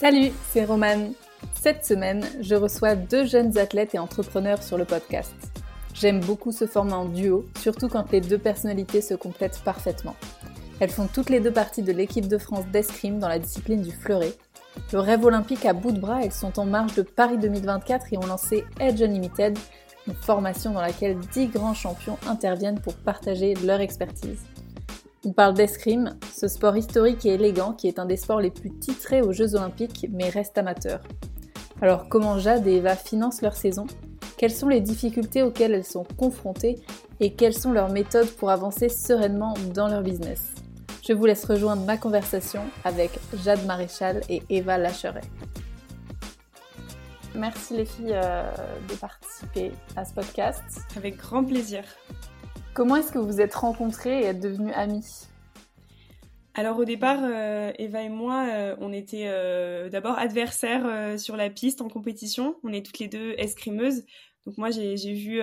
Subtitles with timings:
[0.00, 1.12] Salut, c'est Romane.
[1.60, 5.34] Cette semaine, je reçois deux jeunes athlètes et entrepreneurs sur le podcast.
[5.92, 10.14] J'aime beaucoup ce format en duo, surtout quand les deux personnalités se complètent parfaitement.
[10.78, 13.90] Elles font toutes les deux partie de l'équipe de France d'escrime dans la discipline du
[13.90, 14.34] fleuret.
[14.92, 18.18] Le rêve olympique à bout de bras, elles sont en marge de Paris 2024 et
[18.18, 19.58] ont lancé Edge Unlimited,
[20.06, 24.44] une formation dans laquelle 10 grands champions interviennent pour partager leur expertise.
[25.24, 28.70] On parle d'escrime, ce sport historique et élégant qui est un des sports les plus
[28.70, 31.00] titrés aux Jeux Olympiques mais reste amateur.
[31.82, 33.86] Alors comment Jade et Eva financent leur saison?
[34.36, 36.76] Quelles sont les difficultés auxquelles elles sont confrontées?
[37.18, 40.52] Et quelles sont leurs méthodes pour avancer sereinement dans leur business?
[41.04, 43.10] Je vous laisse rejoindre ma conversation avec
[43.42, 45.22] Jade Maréchal et Eva Lacheret.
[47.34, 48.48] Merci les filles euh,
[48.88, 50.62] de participer à ce podcast.
[50.96, 51.82] Avec grand plaisir.
[52.78, 55.26] Comment est-ce que vous vous êtes rencontrées et êtes devenues amies
[56.54, 61.50] alors au départ, euh, Eva et moi, euh, on était euh, d'abord adversaires sur la
[61.50, 62.56] piste en compétition.
[62.64, 64.04] On est toutes les deux escrimeuses.
[64.46, 65.42] Donc moi, j'ai vu,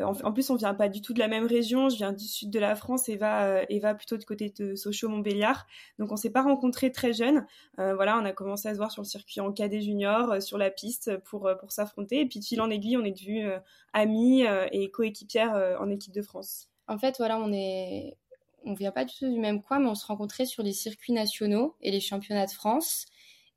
[0.00, 1.88] en, plus, on vient pas du tout de la même région.
[1.88, 3.08] Je viens du sud de la France.
[3.08, 5.66] Eva, Eva plutôt du côté de Sochaux-Montbéliard.
[5.98, 7.46] Donc on s'est pas rencontrés très jeunes.
[7.76, 10.70] voilà, on a commencé à se voir sur le circuit en cadet junior, sur la
[10.70, 12.20] piste pour pour s'affronter.
[12.20, 13.50] Et puis de fil en aiguille, on est devenus
[13.92, 16.68] amis et coéquipières en équipe de France.
[16.86, 18.16] En fait, voilà, on est
[18.64, 21.12] on vient pas du tout du même coin, mais on se rencontrait sur les circuits
[21.12, 23.06] nationaux et les championnats de France.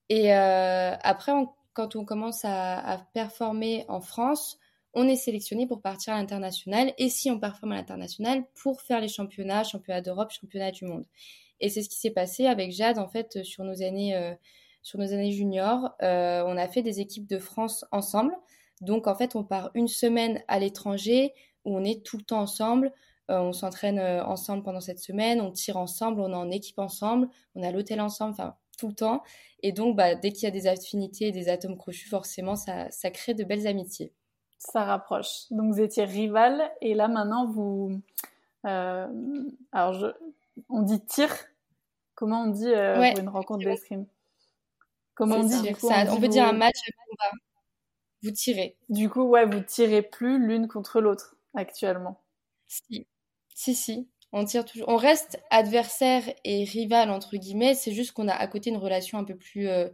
[0.09, 1.31] Et euh, après,
[1.73, 4.57] quand on commence à, performer en France,
[4.93, 6.93] on est sélectionné pour partir à l'international.
[6.97, 11.05] Et si on performe à l'international, pour faire les championnats, championnats d'Europe, championnats du monde.
[11.59, 14.33] Et c'est ce qui s'est passé avec Jade, en fait, sur nos années, euh,
[14.81, 15.91] sur nos années juniors.
[16.01, 18.35] Euh, on a fait des équipes de France ensemble.
[18.81, 21.33] Donc, en fait, on part une semaine à l'étranger
[21.65, 22.91] où on est tout le temps ensemble.
[23.31, 26.79] Euh, on s'entraîne euh, ensemble pendant cette semaine, on tire ensemble, on est en équipe
[26.79, 29.23] ensemble, on a l'hôtel ensemble, enfin tout le temps.
[29.63, 32.89] Et donc, bah, dès qu'il y a des affinités et des atomes crochus, forcément, ça,
[33.11, 34.11] crée de belles amitiés.
[34.63, 35.45] Ça rapproche.
[35.49, 37.99] Donc, vous étiez rival et là, maintenant, vous.
[38.65, 39.07] Euh,
[39.71, 40.13] alors,
[40.69, 41.35] on dit tir.
[42.13, 44.05] Comment on dit pour une rencontre d'escrime?
[45.15, 45.73] Comment on dit
[46.09, 46.77] On peut dire un match,
[48.21, 48.77] vous tirez.
[48.89, 52.21] Du coup, ouais, vous tirez plus l'une contre l'autre actuellement.
[52.67, 53.07] Si.
[53.55, 54.07] Si, si.
[54.31, 54.87] On tire toujours.
[54.87, 57.73] On reste adversaire et rival, entre guillemets.
[57.73, 59.89] C'est juste qu'on a à côté une relation un peu plus euh,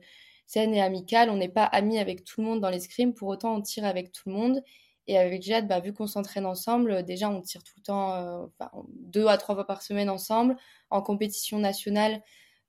[0.47, 1.29] saine et amicale.
[1.29, 3.13] On n'est pas amis avec tout le monde dans l'escrime.
[3.13, 4.63] Pour autant, on tire avec tout le monde.
[5.05, 8.45] Et avec Jade, bah, vu qu'on s'entraîne ensemble, déjà, on tire tout le temps, euh,
[8.89, 10.57] deux à trois fois par semaine ensemble.
[10.89, 12.21] En compétition nationale,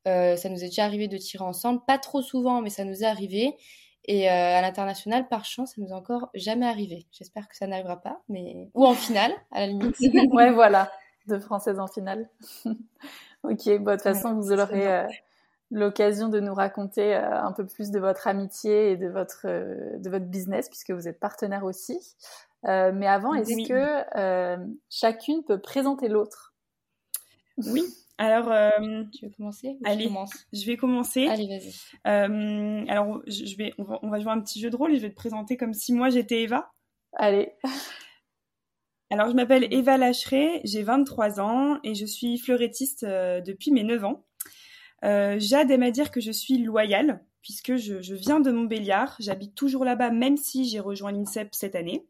[0.06, 1.80] euh, ça nous est déjà arrivé de tirer ensemble.
[1.86, 3.56] Pas trop souvent, mais ça nous est arrivé.
[4.04, 7.06] Et à l'international, par chance, ça nous est encore jamais arrivé.
[7.12, 9.96] J'espère que ça n'arrivera pas, mais ou en finale, à la limite.
[10.32, 10.90] ouais, voilà,
[11.26, 12.30] deux Françaises en finale.
[12.64, 12.74] ok,
[13.42, 15.04] bon, de toute façon, vous aurez
[15.70, 20.26] l'occasion de nous raconter un peu plus de votre amitié et de votre de votre
[20.26, 21.98] business, puisque vous êtes partenaire aussi.
[22.64, 24.56] mais avant, est-ce que
[24.88, 26.54] chacune peut présenter l'autre?
[27.58, 27.84] Oui,
[28.18, 30.10] alors, euh, tu veux commencer Allez,
[30.52, 31.28] je vais commencer.
[31.28, 31.72] Allez, vas-y.
[32.08, 34.92] Euh, alors, je vais, on va, jouer un petit jeu de rôle.
[34.96, 36.72] Je vais te présenter comme si moi j'étais Eva.
[37.14, 37.52] Allez.
[39.10, 43.82] Alors, je m'appelle Eva Lacheret, j'ai 23 ans et je suis fleurettiste euh, depuis mes
[43.82, 44.26] 9 ans.
[45.02, 49.16] Jade aime à dire que je suis loyale puisque je, je viens de Montbéliard.
[49.20, 52.04] J'habite toujours là-bas même si j'ai rejoint l'INSEP cette année.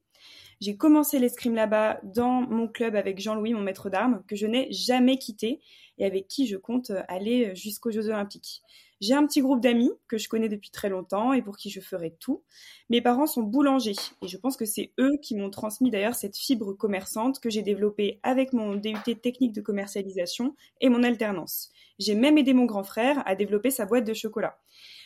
[0.61, 4.73] J'ai commencé l'escrime là-bas dans mon club avec Jean-Louis, mon maître d'armes, que je n'ai
[4.73, 5.61] jamais quitté
[5.99, 8.63] et avec qui je compte aller jusqu'aux Jeux Olympiques.
[9.01, 11.81] J'ai un petit groupe d'amis que je connais depuis très longtemps et pour qui je
[11.81, 12.43] ferai tout.
[12.91, 16.37] Mes parents sont boulangers et je pense que c'est eux qui m'ont transmis d'ailleurs cette
[16.37, 21.71] fibre commerçante que j'ai développée avec mon DUT technique de commercialisation et mon alternance.
[22.01, 24.59] J'ai même aidé mon grand frère à développer sa boîte de chocolat.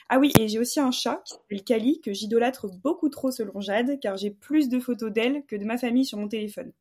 [0.09, 3.61] Ah oui, et j'ai aussi un chat qui s'appelle Kali, que j'idolâtre beaucoup trop selon
[3.61, 6.73] Jade, car j'ai plus de photos d'elle que de ma famille sur mon téléphone.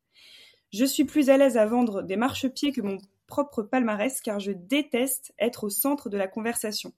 [0.74, 2.98] Je suis plus à l'aise à vendre des marchepieds que mon
[3.32, 6.92] propre palmarès, car je déteste être au centre de la conversation.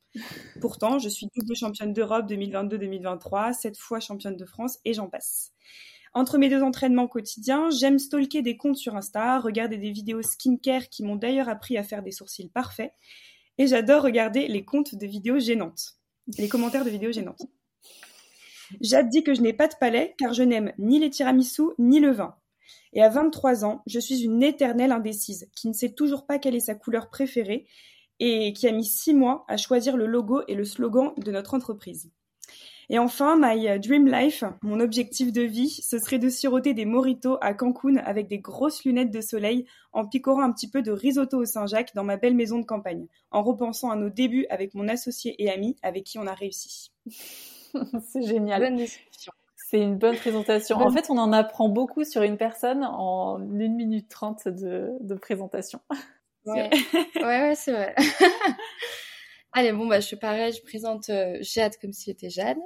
[0.59, 5.51] Pourtant, je suis double championne d'Europe 2022-2023, cette fois championne de France, et j'en passe.
[6.15, 10.89] Entre mes deux entraînements quotidiens, j'aime stalker des comptes sur Insta, regarder des vidéos skincare
[10.89, 12.91] qui m'ont d'ailleurs appris à faire des sourcils parfaits,
[13.59, 15.97] et j'adore regarder les comptes de vidéos gênantes
[16.37, 17.41] les commentaires de vidéos gênantes.
[18.81, 21.99] Jade dit que je n'ai pas de palais car je n'aime ni les tiramisu ni
[21.99, 22.35] le vin.
[22.93, 26.55] Et à 23 ans, je suis une éternelle indécise qui ne sait toujours pas quelle
[26.55, 27.65] est sa couleur préférée
[28.19, 31.55] et qui a mis six mois à choisir le logo et le slogan de notre
[31.55, 32.11] entreprise.
[32.89, 37.37] Et enfin, my dream life, mon objectif de vie, ce serait de siroter des moritos
[37.41, 41.37] à Cancun avec des grosses lunettes de soleil en picorant un petit peu de risotto
[41.37, 44.87] au Saint-Jacques dans ma belle maison de campagne, en repensant à nos débuts avec mon
[44.89, 46.91] associé et ami avec qui on a réussi.
[48.11, 48.75] C'est génial.
[49.73, 50.77] C'est une bonne présentation.
[50.77, 53.39] En fait, on en apprend beaucoup sur une personne en 1
[53.69, 55.79] minute 30 de, présentation.
[56.45, 56.69] Ouais,
[57.15, 57.95] ouais, ouais c'est vrai.
[59.51, 62.59] Allez, bon, bah, je suis pareil, je présente euh, Jade comme si j'étais Jade.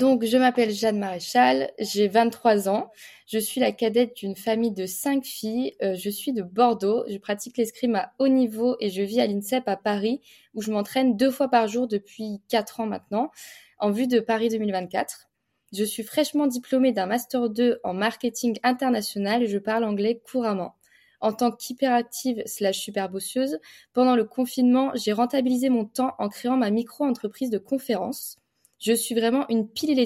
[0.00, 2.90] Donc, je m'appelle Jade Maréchal, j'ai 23 ans,
[3.28, 7.18] je suis la cadette d'une famille de 5 filles, euh, je suis de Bordeaux, je
[7.18, 10.20] pratique l'escrime à haut niveau et je vis à l'INSEP à Paris,
[10.54, 13.30] où je m'entraîne deux fois par jour depuis 4 ans maintenant,
[13.78, 15.27] en vue de Paris 2024.
[15.70, 20.74] Je suis fraîchement diplômée d'un Master 2 en marketing international et je parle anglais couramment.
[21.20, 23.58] En tant qu'hyperactive slash super bossieuse,
[23.92, 28.38] pendant le confinement, j'ai rentabilisé mon temps en créant ma micro-entreprise de conférences.
[28.78, 29.98] Je suis vraiment une pile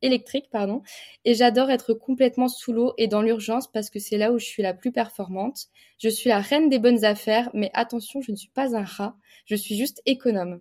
[0.00, 0.82] électrique, pardon,
[1.26, 4.46] et j'adore être complètement sous l'eau et dans l'urgence parce que c'est là où je
[4.46, 5.66] suis la plus performante.
[5.98, 9.16] Je suis la reine des bonnes affaires, mais attention, je ne suis pas un rat,
[9.44, 10.60] je suis juste économe.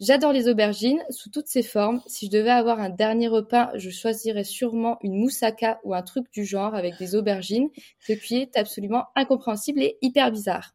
[0.00, 2.00] J'adore les aubergines sous toutes ses formes.
[2.06, 6.32] Si je devais avoir un dernier repas, je choisirais sûrement une moussaka ou un truc
[6.32, 7.68] du genre avec des aubergines,
[8.00, 10.74] ce qui est absolument incompréhensible et hyper bizarre.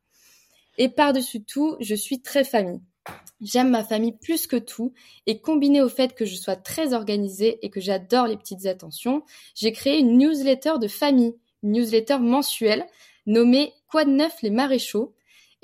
[0.78, 2.82] Et par-dessus tout, je suis très famille.
[3.42, 4.94] J'aime ma famille plus que tout
[5.26, 9.24] et combiné au fait que je sois très organisée et que j'adore les petites attentions,
[9.56, 12.86] j'ai créé une newsletter de famille, une newsletter mensuelle
[13.26, 15.15] nommée Quoi de neuf les maréchaux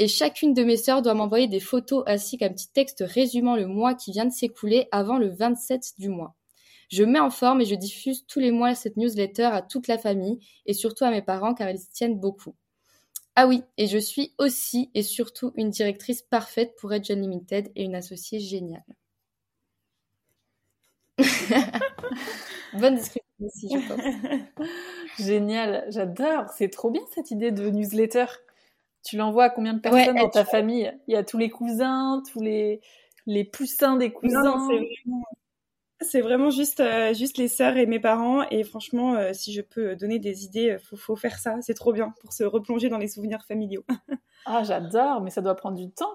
[0.01, 3.67] et chacune de mes sœurs doit m'envoyer des photos ainsi qu'un petit texte résumant le
[3.67, 6.33] mois qui vient de s'écouler avant le 27 du mois.
[6.89, 9.99] Je mets en forme et je diffuse tous les mois cette newsletter à toute la
[9.99, 12.55] famille et surtout à mes parents car ils tiennent beaucoup.
[13.35, 17.83] Ah oui, et je suis aussi et surtout une directrice parfaite pour Edge Unlimited et
[17.83, 18.81] une associée géniale.
[22.73, 24.01] Bonne description aussi, je pense.
[25.19, 26.45] Génial, j'adore.
[26.57, 28.25] C'est trop bien cette idée de newsletter.
[29.03, 30.91] Tu l'envoies à combien de personnes dans ta famille?
[31.07, 32.81] Il y a tous les cousins, tous les,
[33.25, 34.67] les poussins des cousins.
[36.01, 38.47] c'est vraiment, juste, euh, juste les sœurs et mes parents.
[38.49, 41.57] Et franchement, euh, si je peux donner des idées, faut, faut faire ça.
[41.61, 43.83] C'est trop bien pour se replonger dans les souvenirs familiaux.
[44.45, 46.13] ah, j'adore, mais ça doit prendre du temps.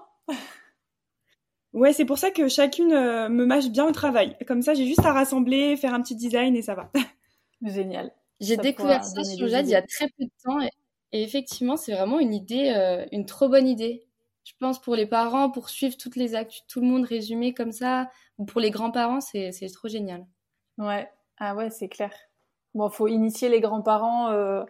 [1.73, 4.37] ouais, c'est pour ça que chacune euh, me mâche bien au travail.
[4.47, 6.89] Comme ça, j'ai juste à rassembler, faire un petit design et ça va.
[7.61, 8.11] Génial.
[8.39, 10.69] J'ai découvert ça sur Jade il y a très peu de temps et
[11.11, 14.05] effectivement, c'est vraiment une idée, euh, une trop bonne idée.
[14.43, 17.71] Je pense pour les parents, pour suivre toutes les actus, tout le monde résumé comme
[17.71, 20.25] ça, ou pour les grands-parents, c'est trop génial.
[20.77, 22.11] Ouais, ah ouais, c'est clair.
[22.73, 24.63] Bon, faut initier les grands-parents euh,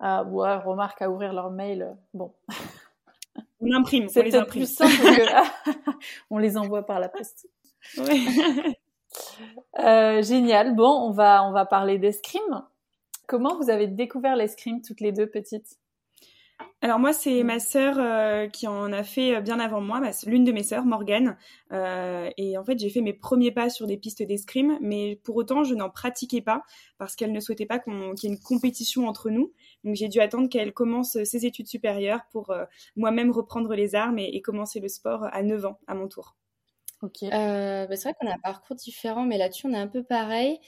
[0.00, 1.96] à, ouais, remarque, à ouvrir leur mail.
[2.12, 2.34] Bon.
[3.60, 5.90] On imprime, c'est peut-être plus simple que
[6.30, 7.48] on les envoie par la poste.
[7.96, 8.20] Ouais.
[9.78, 10.76] euh, génial.
[10.76, 12.62] Bon, on va on va parler d'escrime.
[13.26, 15.78] Comment vous avez découvert l'escrime toutes les deux petites?
[16.82, 20.44] Alors moi, c'est ma sœur euh, qui en a fait euh, bien avant moi, l'une
[20.44, 21.36] de mes sœurs, Morgane.
[21.72, 25.36] Euh, et en fait, j'ai fait mes premiers pas sur des pistes d'escrime, mais pour
[25.36, 26.62] autant, je n'en pratiquais pas
[26.98, 29.52] parce qu'elle ne souhaitait pas qu'il y ait une compétition entre nous.
[29.82, 32.54] Donc j'ai dû attendre qu'elle commence ses études supérieures pour
[32.96, 36.36] moi-même reprendre les armes et, commencer le sport à 9 ans, à mon tour.
[37.00, 37.22] Ok.
[37.22, 40.60] Bah, c'est vrai qu'on a un parcours différent, mais là-dessus, on est un peu pareil.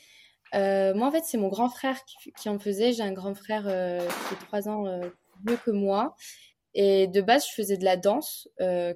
[0.54, 2.92] Euh, moi, en fait, c'est mon grand frère qui, en faisait.
[2.92, 5.08] J'ai un grand frère euh, qui est trois ans euh,
[5.44, 6.14] mieux que moi.
[6.74, 8.48] Et de base, je faisais de la danse,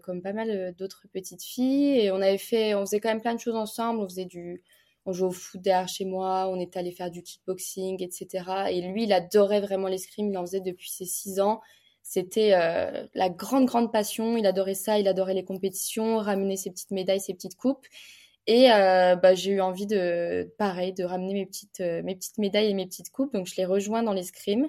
[0.02, 1.98] comme pas mal d'autres petites filles.
[2.00, 4.00] Et on avait fait, on faisait quand même plein de choses ensemble.
[4.00, 4.62] On faisait du,
[5.06, 6.46] on jouait au foot derrière chez moi.
[6.50, 8.44] On était allé faire du kickboxing, etc.
[8.70, 10.30] Et lui, il adorait vraiment l'escrime.
[10.30, 11.62] Il en faisait depuis ses six ans.
[12.02, 12.50] C'était
[13.14, 14.36] la grande, grande passion.
[14.36, 14.98] Il adorait ça.
[14.98, 17.86] Il adorait les compétitions, ramener ses petites médailles, ses petites coupes.
[18.52, 22.38] Et euh, bah, j'ai eu envie de, pareil, de ramener mes petites, euh, mes petites
[22.38, 23.32] médailles et mes petites coupes.
[23.32, 24.68] Donc je les rejoins dans l'escrime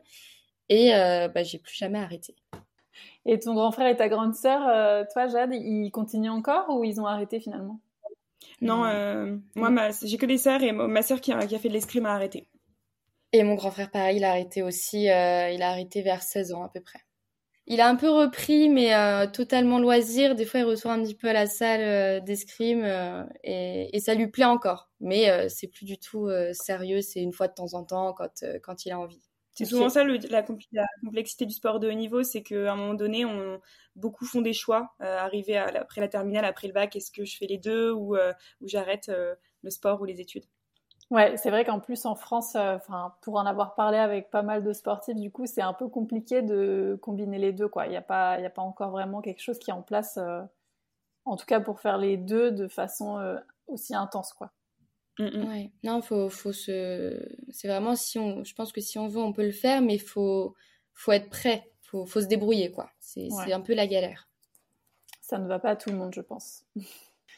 [0.70, 2.36] et euh, bah, j'ai plus jamais arrêté.
[3.26, 4.62] Et ton grand frère et ta grande sœur,
[5.12, 7.80] toi Jade, ils continuent encore ou ils ont arrêté finalement?
[8.62, 8.84] Non,
[9.56, 12.06] moi j'ai que des sœurs et ma sœur qui a, qui a fait de l'escrime
[12.06, 12.48] a arrêté.
[13.34, 15.06] Et mon grand frère, pareil, il a arrêté aussi.
[15.06, 17.00] il a arrêté vers 16 ans à peu près.
[17.72, 20.36] Il a un peu repris, mais euh, totalement loisir.
[20.36, 24.14] Des fois, il ressort un petit peu à la salle euh, d'escrime euh, et, ça
[24.14, 24.92] lui plaît encore.
[25.00, 27.00] Mais c'est plus du tout sérieux.
[27.00, 29.22] C'est une fois de temps en temps quand, quand il a envie.
[29.54, 30.44] C'est souvent ça la,
[31.02, 33.62] complexité du sport de haut niveau, c'est qu'à un moment donné, on,
[33.96, 34.94] beaucoup font des choix.
[35.00, 38.68] arriver après la terminale, après le bac, est-ce que je fais les deux ou, ou
[38.68, 39.10] j'arrête
[39.64, 40.46] le sport ou les études?
[41.12, 44.44] Ouais, c'est vrai qu'en plus en France, euh, enfin pour en avoir parlé avec pas
[44.44, 47.86] mal de sportifs, du coup, c'est un peu compliqué de combiner les deux, quoi.
[47.86, 50.18] Il n'y a pas, il a pas encore vraiment quelque chose qui est en place,
[50.18, 50.42] euh,
[51.26, 53.38] en tout cas pour faire les deux de façon euh,
[53.68, 54.52] aussi intense, quoi.
[55.20, 55.50] Mm, mm.
[55.50, 55.72] Ouais.
[55.84, 57.22] Non, faut, faut se.
[57.50, 58.46] C'est vraiment si on.
[58.46, 60.56] Je pense que si on veut, on peut le faire, mais faut,
[60.94, 61.70] faut être prêt.
[61.82, 62.90] Faut, faut se débrouiller, quoi.
[63.02, 64.30] C'est un peu la galère.
[65.20, 66.64] Ça ne va pas à tout le monde, je pense.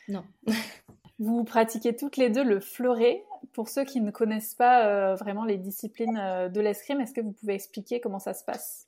[0.07, 0.23] Non.
[1.19, 3.23] Vous pratiquez toutes les deux le fleuret.
[3.53, 7.21] Pour ceux qui ne connaissent pas euh, vraiment les disciplines euh, de l'escrime, est-ce que
[7.21, 8.87] vous pouvez expliquer comment ça se passe?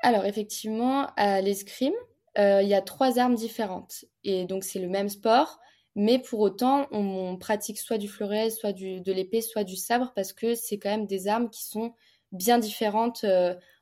[0.00, 1.94] Alors effectivement, à l'escrime,
[2.38, 4.04] euh, il y a trois armes différentes.
[4.24, 5.58] Et donc c'est le même sport,
[5.96, 10.32] mais pour autant, on, pratique soit du fleuret, soit de l'épée, soit du sabre, parce
[10.32, 11.94] que c'est quand même des armes qui sont
[12.30, 13.24] bien différentes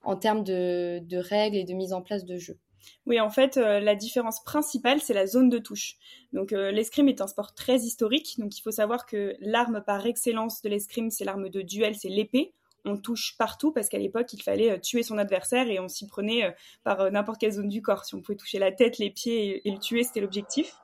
[0.03, 2.59] en termes de, de règles et de mise en place de jeu.
[3.07, 5.97] Oui, en fait, euh, la différence principale, c'est la zone de touche.
[6.33, 8.35] Donc, euh, l'escrime est un sport très historique.
[8.39, 12.09] Donc, il faut savoir que l'arme par excellence de l'escrime, c'est l'arme de duel, c'est
[12.09, 12.53] l'épée.
[12.85, 16.07] On touche partout parce qu'à l'époque, il fallait euh, tuer son adversaire et on s'y
[16.07, 18.05] prenait par n'importe quelle zone du corps.
[18.05, 20.75] Si on pouvait toucher la tête, les pieds et, le tuer, c'était l'objectif.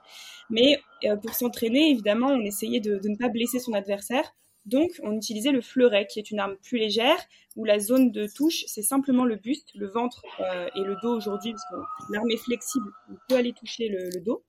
[0.50, 0.80] Mais
[1.22, 4.34] pour s'entraîner, évidemment, on essayait de ne pas blesser son adversaire.
[4.64, 7.18] Donc, on utilisait le fleuret, qui est une arme plus légère,
[7.56, 11.16] où la zone de touche, c'est simplement le buste, le ventre euh, et le dos
[11.16, 14.44] aujourd'hui, parce que l'arme est flexible, on peut aller toucher le dos.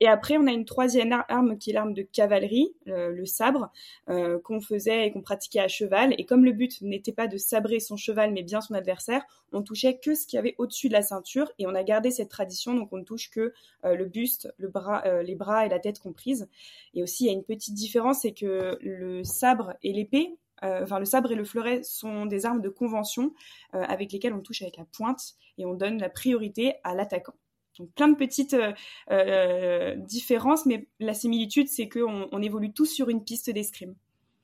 [0.00, 3.72] Et après, on a une troisième arme qui est l'arme de cavalerie, euh, le sabre,
[4.08, 6.14] euh, qu'on faisait et qu'on pratiquait à cheval.
[6.18, 9.62] Et comme le but n'était pas de sabrer son cheval, mais bien son adversaire, on
[9.62, 11.50] touchait que ce qu'il y avait au-dessus de la ceinture.
[11.58, 13.52] Et on a gardé cette tradition, donc on ne touche que
[13.84, 16.48] euh, le buste, le bras, les bras et la tête comprises.
[16.94, 20.98] Et aussi, il y a une petite différence, c'est que le sabre et l'épée, enfin
[20.98, 23.32] le sabre et le fleuret sont des armes de convention
[23.72, 27.34] avec lesquelles on touche avec la pointe et on donne la priorité à l'attaquant.
[27.78, 28.72] Donc plein de petites euh,
[29.10, 33.94] euh, différences, mais la similitude, c'est qu'on on évolue tous sur une piste d'escrime.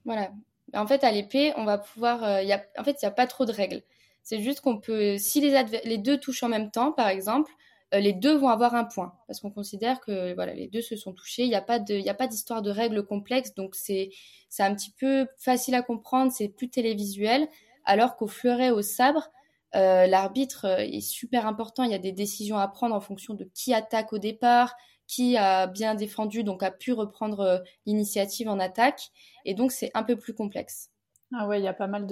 [0.04, 0.30] Voilà.
[0.74, 2.24] En fait, à l'épée, on va pouvoir.
[2.24, 2.42] Euh,
[2.78, 3.82] en fait, il n'y a pas trop de règles.
[4.22, 7.52] C'est juste qu'on peut, si les, deux touchent en même temps, par exemple,
[7.92, 11.12] les deux vont avoir un point parce qu'on considère que voilà, les deux se sont
[11.12, 11.42] touchés.
[11.42, 11.78] Il n'y a pas
[12.26, 14.08] d'histoire de règles complexes, donc c'est,
[14.48, 17.46] c'est un petit peu facile à comprendre, c'est plus télévisuel.
[17.84, 19.30] Alors qu'au fleuret, au sabre,
[19.74, 21.82] euh, l'arbitre euh, est super important.
[21.82, 24.76] Il y a des décisions à prendre en fonction de qui attaque au départ,
[25.06, 29.10] qui a bien défendu, donc a pu reprendre euh, l'initiative en attaque.
[29.44, 30.90] Et donc, c'est un peu plus complexe.
[31.34, 32.06] Ah ouais, il y a pas mal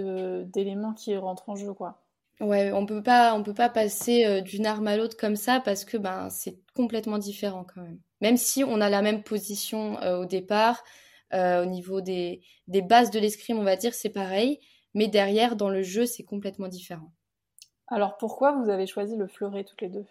[0.51, 2.03] d'éléments qui rentrent en jeu, quoi.
[2.41, 5.85] Ouais, on peut pas, on peut pas passer d'une arme à l'autre comme ça parce
[5.85, 8.01] que ben c'est complètement différent quand même.
[8.21, 10.83] Même si on a la même position au départ,
[11.33, 14.59] au niveau des, des bases de l'escrime, on va dire c'est pareil,
[14.93, 17.13] mais derrière dans le jeu c'est complètement différent.
[17.93, 20.07] Alors pourquoi vous avez choisi le fleuret toutes les deux?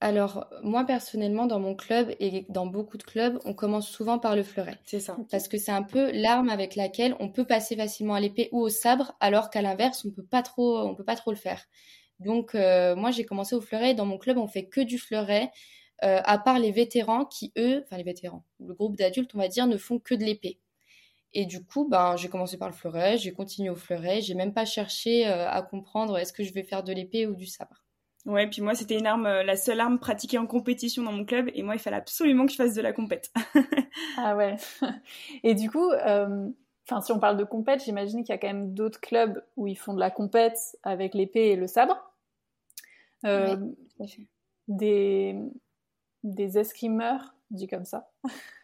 [0.00, 4.34] Alors, moi personnellement, dans mon club et dans beaucoup de clubs, on commence souvent par
[4.34, 4.76] le fleuret.
[4.84, 5.16] C'est ça.
[5.30, 8.60] Parce que c'est un peu l'arme avec laquelle on peut passer facilement à l'épée ou
[8.62, 11.62] au sabre, alors qu'à l'inverse, on peut pas trop, on peut pas trop le faire.
[12.18, 13.94] Donc, euh, moi, j'ai commencé au fleuret.
[13.94, 15.52] Dans mon club, on fait que du fleuret,
[16.02, 19.46] euh, à part les vétérans qui, eux, enfin les vétérans, le groupe d'adultes, on va
[19.46, 20.58] dire, ne font que de l'épée.
[21.34, 24.52] Et du coup, ben, j'ai commencé par le fleuret, j'ai continué au fleuret, j'ai même
[24.52, 27.82] pas cherché euh, à comprendre est-ce que je vais faire de l'épée ou du sabre.
[28.26, 31.24] Ouais, puis moi, c'était une arme, euh, la seule arme pratiquée en compétition dans mon
[31.24, 33.32] club, et moi, il fallait absolument que je fasse de la compète.
[34.18, 34.56] ah ouais.
[35.42, 36.48] Et du coup, euh,
[36.86, 39.66] enfin, si on parle de compète, j'imagine qu'il y a quand même d'autres clubs où
[39.66, 42.12] ils font de la compète avec l'épée et le sabre.
[44.68, 45.34] des,
[46.22, 48.10] des escrimeurs, dit comme ça.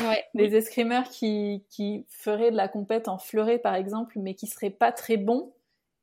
[0.00, 0.24] Ouais.
[0.34, 4.70] Des escrimeurs qui, qui feraient de la compète en fleuret, par exemple, mais qui seraient
[4.70, 5.52] pas très bons.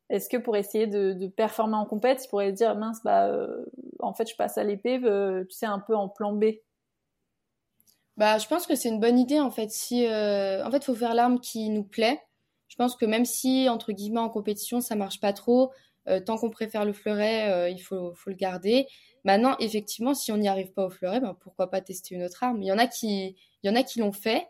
[0.10, 3.66] Est-ce que pour essayer de, de, performer en compète, ils pourraient dire mince, bah, euh,
[4.00, 6.46] en fait, je passe à l'épée, euh, tu sais, un peu en plan B?
[8.18, 9.72] Bah, je pense que c'est une bonne idée, en fait.
[9.72, 12.22] Si, euh, en fait, faut faire l'arme qui nous plaît.
[12.68, 15.72] Je pense que même si, entre guillemets, en compétition, ça marche pas trop,
[16.26, 18.88] tant qu'on préfère le fleuret, il faut, faut le garder.
[19.24, 22.44] Maintenant, effectivement, si on n'y arrive pas au fleuret, ben, pourquoi pas tester une autre
[22.44, 22.62] arme?
[22.62, 24.48] Il y en a qui, il y en a qui l'ont fait.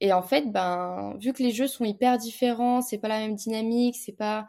[0.00, 3.34] Et en fait, ben, vu que les jeux sont hyper différents, c'est pas la même
[3.34, 4.46] dynamique, c'est pas,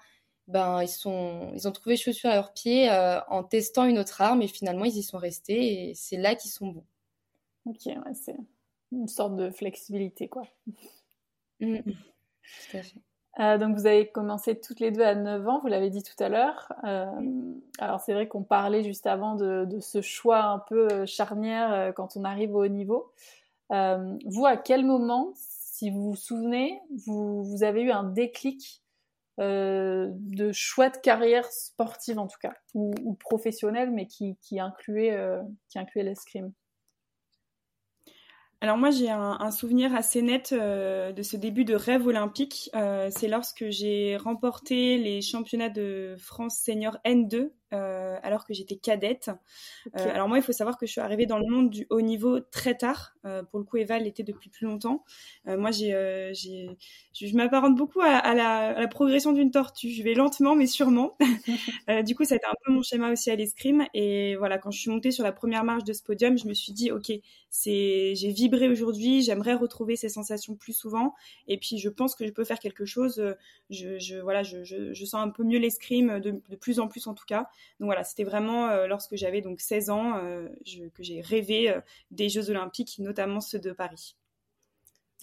[0.48, 4.22] ben, ils sont, ils ont trouvé chaussures à leurs pieds euh, en testant une autre
[4.22, 6.86] arme et finalement ils y sont restés et c'est là qu'ils sont bons.
[7.66, 8.36] Ok, ouais, c'est
[8.92, 10.48] une sorte de flexibilité, quoi.
[11.60, 11.78] Mmh.
[11.78, 13.02] Tout à fait.
[13.40, 16.24] Euh, donc vous avez commencé toutes les deux à 9 ans, vous l'avez dit tout
[16.24, 16.72] à l'heure.
[16.86, 17.06] Euh,
[17.80, 21.74] alors c'est vrai qu'on parlait juste avant de, de, ce choix un peu euh, charnière
[21.74, 23.12] euh, quand on arrive au haut niveau.
[23.72, 28.82] Euh, vous, à quel moment, si vous vous souvenez, vous, vous avez eu un déclic
[29.38, 35.20] de choix de carrière sportive en tout cas, ou, ou professionnelle, mais qui, qui incluait,
[35.68, 36.54] qui incluait l'escrime?
[38.62, 42.70] Alors moi j'ai un, souvenir assez net euh, de ce début de rêve olympique.
[42.74, 48.76] Euh, c'est lorsque j'ai remporté les championnats de France senior N2 euh, alors que j'étais
[48.76, 49.30] cadette.
[49.96, 52.02] Euh, alors moi, il faut savoir que je suis arrivée dans le monde du haut
[52.02, 53.16] niveau très tard.
[53.26, 55.04] Euh, pour le coup, Eva l'était depuis plus longtemps.
[55.46, 55.92] moi, j'ai,
[57.14, 59.90] je m'apparente beaucoup à, la, progression d'une tortue.
[59.90, 61.18] Je vais lentement, mais sûrement.
[62.06, 63.86] du coup, ça a été un peu mon schéma aussi à l'escrime.
[63.94, 66.54] Et voilà, quand je suis montée sur la première marche de ce podium, je me
[66.54, 67.12] suis dit, ok,
[67.50, 69.22] c'est, j'ai vibré aujourd'hui.
[69.22, 71.14] J'aimerais retrouver ces sensations plus souvent.
[71.48, 73.36] Et puis, je pense que je peux faire quelque chose.
[73.70, 76.88] Je, je voilà, je, je, je sens un peu mieux l'escrime de, de plus en
[76.88, 77.50] plus en tout cas.
[77.80, 80.48] Donc voilà, c'était vraiment euh, lorsque j'avais donc 16 ans euh,
[80.94, 81.82] que j'ai rêvé euh,
[82.12, 84.16] des Jeux Olympiques, notamment ceux de Paris.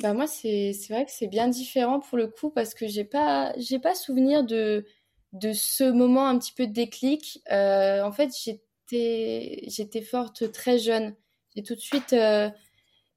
[0.00, 3.52] Bah moi c'est vrai que c'est bien différent pour le coup parce que j'ai pas
[3.82, 4.86] pas souvenir de
[5.34, 7.42] de ce moment un petit peu de déclic.
[7.50, 8.30] en fait
[8.90, 11.14] j'étais forte très jeune.
[11.54, 12.14] J'ai tout de suite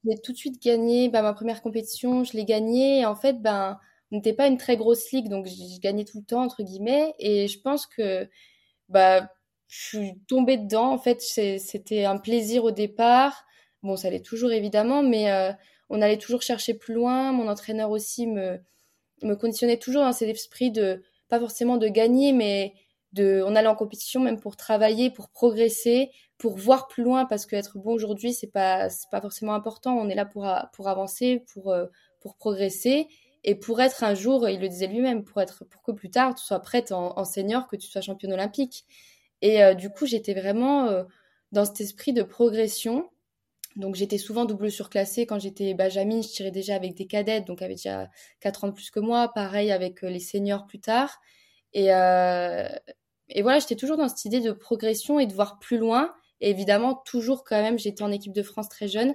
[0.05, 2.25] j'ai tout de suite gagné bah, ma première compétition.
[2.25, 3.79] Je l'ai gagnée en fait ben
[4.11, 7.47] n'était pas une très grosse ligue donc j'ai gagné tout le temps entre guillemets et
[7.47, 8.27] je pense que
[8.89, 9.29] bah,
[9.67, 10.91] je suis tombée dedans.
[10.91, 13.45] En fait, c'était un plaisir au départ.
[13.83, 15.51] Bon, ça l'est toujours évidemment, mais euh,
[15.89, 17.31] on allait toujours chercher plus loin.
[17.31, 18.59] Mon entraîneur aussi me,
[19.23, 22.73] me conditionnait toujours dans cet esprit de, pas forcément de gagner, mais
[23.13, 27.45] de, on allait en compétition même pour travailler, pour progresser, pour voir plus loin, parce
[27.45, 29.97] qu'être bon aujourd'hui, c'est pas, pas forcément important.
[29.97, 31.85] On est là pour, pour avancer, pour, euh,
[32.21, 33.07] pour progresser.
[33.47, 36.33] Et pour être un jour, il le disait lui-même, pour être pour que plus tard
[36.33, 38.85] tu sois prête en, senior, que tu sois championne olympique.
[39.43, 41.03] Et euh, du coup, j'étais vraiment euh,
[41.51, 43.07] dans cet esprit de progression.
[43.75, 47.61] Donc j'étais souvent double surclassée quand j'étais Benjamin, je tirais déjà avec des cadettes, donc
[47.61, 48.09] avait déjà
[48.39, 51.21] 4 ans de plus que moi, pareil avec euh, les seniors plus tard.
[51.73, 56.15] Et, et voilà, j'étais toujours dans cette idée de progression et de voir plus loin.
[56.41, 59.13] Et évidemment, toujours quand même, j'étais en équipe de France très jeune.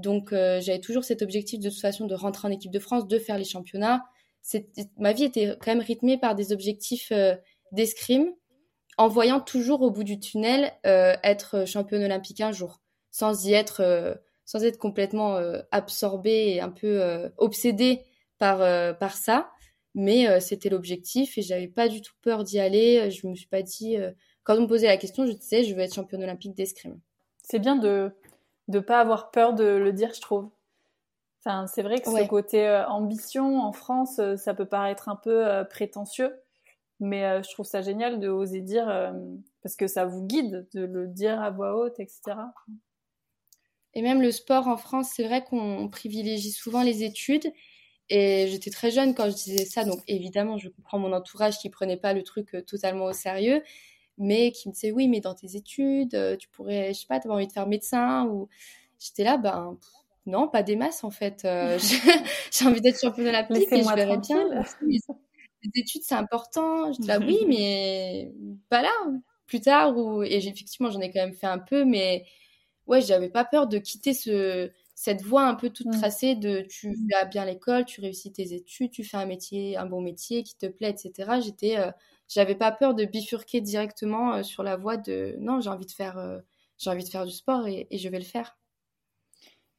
[0.00, 3.06] Donc euh, j'avais toujours cet objectif de toute façon de rentrer en équipe de France,
[3.06, 4.04] de faire les championnats.
[4.98, 7.36] Ma vie était quand même rythmée par des objectifs euh,
[7.72, 8.32] d'escrime,
[8.96, 12.80] en voyant toujours au bout du tunnel euh, être championne olympique un jour,
[13.10, 15.36] sans y être, sans être complètement
[15.70, 18.02] absorbée et un peu obsédée
[18.38, 18.58] par,
[18.98, 19.50] par ça.
[19.94, 23.10] Mais c'était l'objectif et j'avais pas du tout peur d'y aller.
[23.10, 23.96] Je me suis pas dit,
[24.42, 27.00] quand on me posait la question, je disais je veux être championne olympique d'escrime.
[27.42, 28.12] C'est bien de
[28.70, 30.50] de pas avoir peur de le dire, je trouve.
[31.40, 35.16] Enfin, c'est vrai que ce côté euh, ambition en France, euh, ça peut paraître un
[35.16, 36.34] peu euh, prétentieux,
[37.00, 39.12] mais je trouve ça génial de oser dire
[39.62, 42.36] parce que ça vous guide de le dire à voix haute, etc.
[43.94, 47.50] Et même le sport en France, c'est vrai qu'on privilégie souvent les études.
[48.10, 51.70] Et j'étais très jeune quand je disais ça, donc évidemment, je comprends mon entourage qui
[51.70, 53.62] prenait pas le truc totalement au sérieux
[54.20, 57.18] mais qui me disait oui, mais dans tes études, euh, tu pourrais, je sais pas,
[57.18, 58.48] tu envie de faire médecin ou
[58.98, 59.78] j'étais là, ben
[60.26, 61.44] non, pas des masses en fait.
[61.44, 61.78] Euh,
[62.52, 64.46] j'ai envie d'être championne olympique et je verrais bien.
[65.62, 66.90] Les études, c'est important.
[66.92, 68.32] Je dis là, oui, mais
[68.70, 68.90] pas là,
[69.46, 69.94] plus tard.
[69.96, 70.22] Ou...
[70.22, 72.24] Et effectivement, j'en ai quand même fait un peu, mais
[72.86, 75.98] ouais, j'avais pas peur de quitter ce, cette voie un peu toute mmh.
[75.98, 79.84] tracée de tu vas bien l'école, tu réussis tes études, tu fais un métier, un
[79.84, 81.40] bon métier qui te plaît, etc.
[81.42, 81.90] J'étais euh,
[82.30, 85.90] j'avais pas peur de bifurquer directement euh, sur la voie de non, j'ai envie de
[85.90, 86.38] faire, euh,
[86.78, 88.56] j'ai envie de faire du sport et, je vais le faire.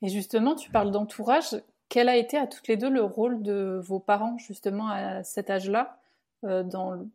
[0.01, 1.61] Et justement, tu parles d'entourage.
[1.87, 5.49] Quel a été à toutes les deux le rôle de vos parents justement à cet
[5.49, 5.97] âge-là
[6.43, 7.07] euh, dans,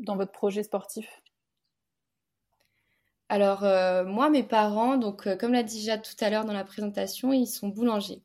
[0.00, 1.22] dans votre projet sportif?
[3.28, 3.62] Alors
[4.06, 7.46] moi, mes parents, donc comme l'a dit Jade tout à l'heure dans la présentation, ils
[7.46, 8.20] sont boulangers.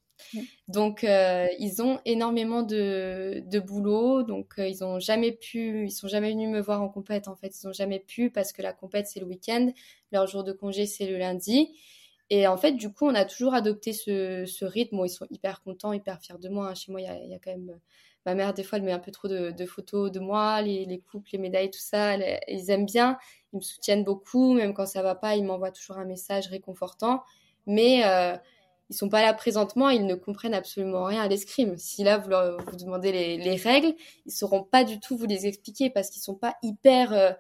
[0.68, 4.24] Donc, euh, ils ont énormément de, boulot.
[4.24, 7.28] Donc, euh, ils ont jamais pu, ils sont jamais venus me voir en compète.
[7.28, 9.72] En fait, ils ont jamais pu parce que la compète c'est le week-end,
[10.12, 11.70] leur jour de congé c'est le lundi.
[12.30, 15.02] Et en fait, du coup, on a toujours adopté ce, rythme.
[15.06, 16.74] ils sont hyper contents, hyper fiers de moi.
[16.76, 17.80] Chez moi, il y a, quand même
[18.26, 20.86] ma mère des fois elle met un peu trop de, de photos de moi, les,
[20.86, 22.18] les, couples, les médailles, tout ça.
[22.18, 23.18] ils aiment bien,
[23.54, 24.54] ils me soutiennent beaucoup.
[24.54, 27.24] Même quand ça va pas, ils m'envoient toujours un message réconfortant.
[27.68, 28.36] Mais euh,
[28.90, 31.78] ils sont pas là présentement, ils ne comprennent absolument rien à l'escrime.
[31.78, 33.94] Si là vous leur vous demandez les, les, règles,
[34.26, 37.32] ils sauront pas du tout vous les expliquer parce qu'ils sont pas hyper euh,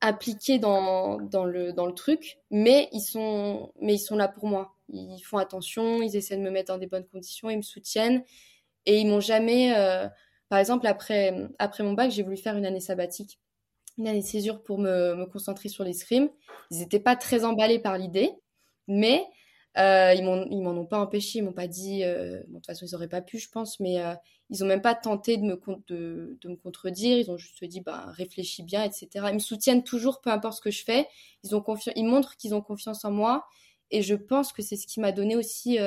[0.00, 4.46] impliqués dans, dans le dans le truc, mais ils sont mais ils sont là pour
[4.48, 4.74] moi.
[4.88, 8.24] Ils font attention, ils essaient de me mettre dans des bonnes conditions, ils me soutiennent
[8.86, 10.08] et ils m'ont jamais euh,
[10.48, 13.38] par exemple après après mon bac, j'ai voulu faire une année sabbatique,
[13.98, 16.30] une année césure pour me, me concentrer sur l'escrime.
[16.72, 18.32] Ils n'étaient pas très emballés par l'idée,
[18.88, 19.24] mais
[19.78, 22.86] euh, ils m'en ont pas empêché, ils m'ont pas dit, euh, bon, de toute façon
[22.86, 24.14] ils auraient pas pu, je pense, mais euh,
[24.50, 27.18] ils ont même pas tenté de me, de, de me contredire.
[27.18, 29.26] Ils ont juste dit, bah réfléchis bien, etc.
[29.30, 31.06] Ils me soutiennent toujours, peu importe ce que je fais.
[31.44, 33.44] Ils ont ils montrent qu'ils ont confiance en moi,
[33.90, 35.78] et je pense que c'est ce qui m'a donné aussi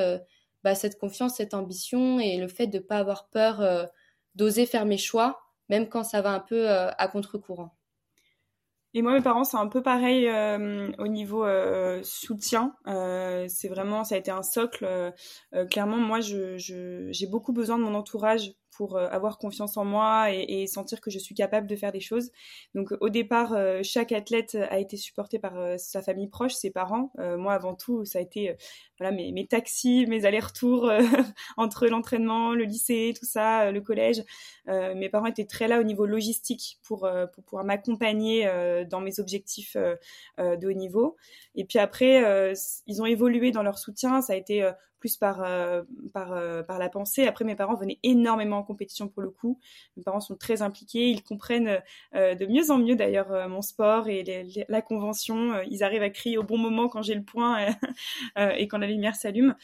[0.64, 3.88] bah, cette confiance, cette ambition et le fait de pas avoir peur
[4.36, 7.74] d'oser faire mes choix, même quand ça va un peu à contre-courant.
[8.92, 12.74] Et moi, mes parents, c'est un peu pareil euh, au niveau euh, soutien.
[12.88, 14.86] Euh, c'est vraiment, ça a été un socle.
[15.70, 20.66] clairement, moi, je, j'ai beaucoup besoin de mon entourage euh, avoir confiance en moi et,
[20.66, 22.30] sentir que je suis capable de faire des choses.
[22.74, 26.70] Donc au départ, euh, chaque athlète a été supporté par euh, sa famille proche, ses
[26.70, 27.12] parents.
[27.18, 28.56] moi, avant tout, ça a été
[28.98, 30.90] voilà mes, mes taxis, mes allers-retours
[31.56, 34.22] entre l'entraînement, le lycée, tout ça, le collège.
[34.66, 38.48] mes parents étaient très là au niveau logistique pour, pour pouvoir m'accompagner
[38.88, 39.76] dans mes objectifs
[40.38, 41.16] de haut niveau.
[41.54, 42.52] Et puis après,
[42.86, 44.20] ils ont évolué dans leur soutien.
[44.20, 45.82] Ça a été plus par, euh,
[46.12, 47.26] par, euh, par la pensée.
[47.26, 49.58] Après, mes parents venaient énormément en compétition pour le coup.
[49.96, 51.10] Mes parents sont très impliqués.
[51.10, 51.80] Ils comprennent
[52.14, 55.60] euh, de mieux en mieux d'ailleurs mon sport et la convention.
[55.68, 57.66] Ils arrivent à crier au bon moment quand j'ai le point
[58.36, 59.56] et quand la lumière s'allume.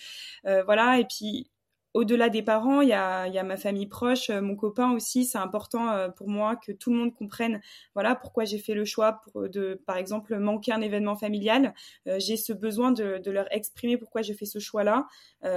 [0.45, 0.99] voilà.
[0.99, 1.51] Et puis,
[1.97, 5.25] au-delà des parents, il y a, ma famille proche, euh, mon copain aussi.
[5.25, 7.63] C'est important euh, pour moi que tout le monde comprenne
[7.95, 11.73] voilà, pourquoi j'ai fait le choix pour, de, par exemple, manquer un événement familial.
[12.07, 15.07] Euh, j'ai ce besoin de, leur exprimer pourquoi j'ai fait ce choix-là.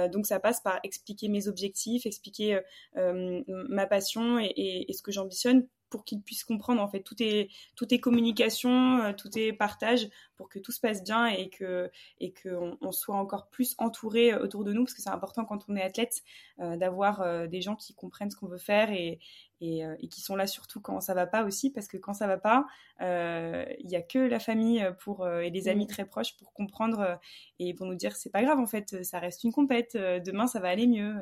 [0.08, 2.60] donc, ça passe par expliquer mes objectifs, expliquer
[2.96, 7.92] ma passion et ce que j'ambitionne pour qu'ils puissent comprendre en fait tout est tout
[7.92, 12.32] est communication euh, tout est partage pour que tout se passe bien et que et
[12.32, 12.48] que
[12.80, 15.76] on, soit encore plus entouré euh, autour de nous parce que c'est important quand on
[15.76, 16.22] est athlète
[16.60, 19.18] euh, d'avoir des gens qui comprennent ce qu'on veut faire et,
[19.60, 22.26] et, et, qui sont là surtout quand ça va pas aussi parce que quand ça
[22.26, 22.66] va pas
[23.00, 27.18] il y a que la famille pour et les amis très proches pour comprendre
[27.58, 30.60] et pour nous dire c'est pas grave en fait ça reste une compète demain ça
[30.60, 31.14] va aller mieux.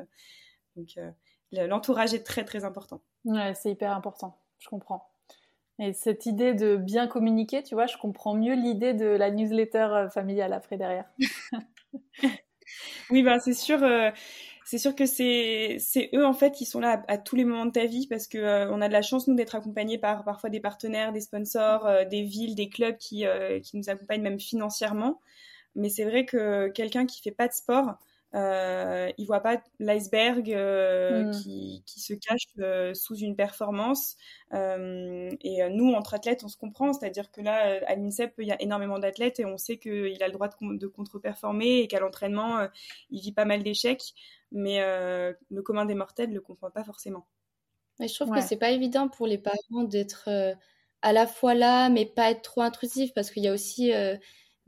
[0.75, 0.97] Donc
[1.51, 3.01] l'entourage est très très important.
[3.25, 5.09] Ouais c'est hyper important je comprends.
[5.79, 9.87] Et cette idée de bien communiquer, tu vois, je comprends mieux l'idée de la newsletter
[9.91, 11.05] euh, familiale après derrière.
[13.09, 13.81] oui, ben c'est sûr.
[13.81, 14.11] Euh,
[14.77, 15.79] sûr que c'est
[16.13, 18.37] eux en fait qui sont là à, tous les moments de ta vie parce que
[18.37, 21.89] euh, on a de la chance nous d'être accompagnés par parfois des partenaires, des sponsors,
[22.11, 23.25] des villes, des clubs qui
[23.63, 25.21] qui nous accompagnent même financièrement.
[25.75, 27.95] Mais c'est vrai que quelqu'un qui fait pas de sport,
[28.35, 31.31] euh, il voit pas l'iceberg euh, mm.
[31.31, 34.17] qui, qui, se cache euh, sous une performance.
[34.53, 36.93] Euh, et nous, entre athlètes, on se comprend.
[36.93, 40.27] C'est-à-dire que là, à l'INSEP, il y a énormément d'athlètes et on sait qu'il a
[40.27, 42.67] le droit de, de contre-performer et qu'à l'entraînement,
[43.09, 44.13] il vit pas mal d'échecs.
[44.51, 47.25] Mais le commun des mortels ne le comprend pas forcément.
[47.99, 50.29] Mais je trouve que c'est pas évident pour les parents d'être
[51.01, 53.91] à la fois là, mais pas être trop intrusif parce qu'il y a aussi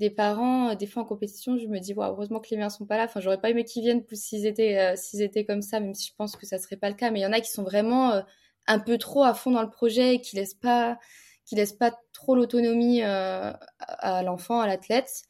[0.01, 2.87] des parents, euh, des fois en compétition, je me dis, heureusement que les miens sont
[2.87, 3.05] pas là.
[3.05, 6.15] Enfin, j'aurais pas aimé qu'ils viennent s'ils étaient, euh, étaient comme ça, même si je
[6.15, 7.11] pense que ça serait pas le cas.
[7.11, 8.21] Mais il y en a qui sont vraiment euh,
[8.65, 10.97] un peu trop à fond dans le projet et qui laissent pas,
[11.45, 15.23] qui laissent pas trop l'autonomie à l'enfant, à l'athlète.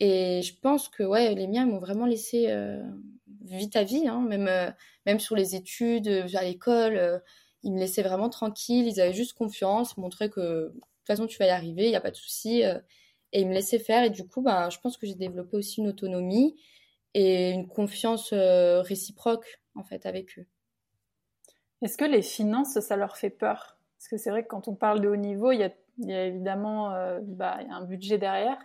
[0.00, 2.48] Et je pense que ouais, les miens m'ont vraiment laissé
[3.42, 4.74] vite à vie, hein, même,
[5.06, 7.22] même sur les études, à l'école.
[7.62, 11.38] ils me laissaient vraiment tranquille, ils avaient juste confiance, montraient que de toute façon tu
[11.38, 12.62] vas y arriver, il n'y a pas de souci
[13.32, 14.04] et ils me laissaient faire.
[14.04, 16.56] Et du coup, bah, je pense que j'ai développé aussi une autonomie
[17.14, 20.46] et une confiance euh, réciproque en fait avec eux.
[21.82, 23.78] Est-ce que les finances, ça leur fait peur?
[23.98, 26.10] Parce que c'est vrai que quand on parle de haut niveau, il y a, il
[26.10, 28.58] évidemment euh, bah, il un budget derrière.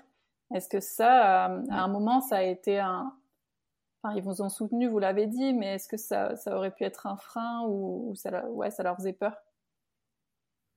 [0.53, 3.13] Est-ce que ça, euh, à un moment, ça a été un...
[4.01, 6.83] Enfin, ils vous ont soutenu, vous l'avez dit, mais est-ce que ça, ça, aurait pu
[6.83, 9.35] être un frein ou, ou ça, ouais, ça leur faisait peur?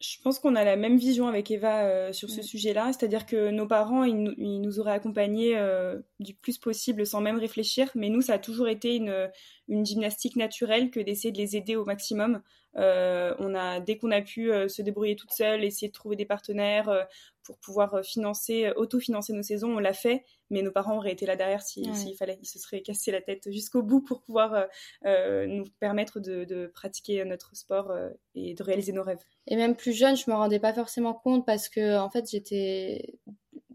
[0.00, 3.50] Je pense qu'on a la même vision avec Eva euh, sur ce sujet-là, c'est-à-dire que
[3.50, 8.20] nos parents, ils nous, auraient accompagnés euh, du plus possible sans même réfléchir, mais nous,
[8.20, 9.28] ça a toujours été une,
[9.66, 12.42] une gymnastique naturelle que d'essayer de les aider au maximum.
[12.76, 16.26] Euh, on a, dès qu'on a pu se débrouiller toute seule, essayer de trouver des
[16.26, 17.06] partenaires
[17.48, 21.34] pour pouvoir financer, autofinancer nos saisons, on l'a fait, mais nos parents auraient été là
[21.34, 24.66] derrière s'il fallait, ils se seraient cassé la tête jusqu'au bout pour pouvoir
[25.04, 27.90] nous permettre de, de, pratiquer notre sport
[28.34, 29.24] et de réaliser nos rêves.
[29.46, 33.18] Et même plus jeune, je me rendais pas forcément compte parce que en fait j'étais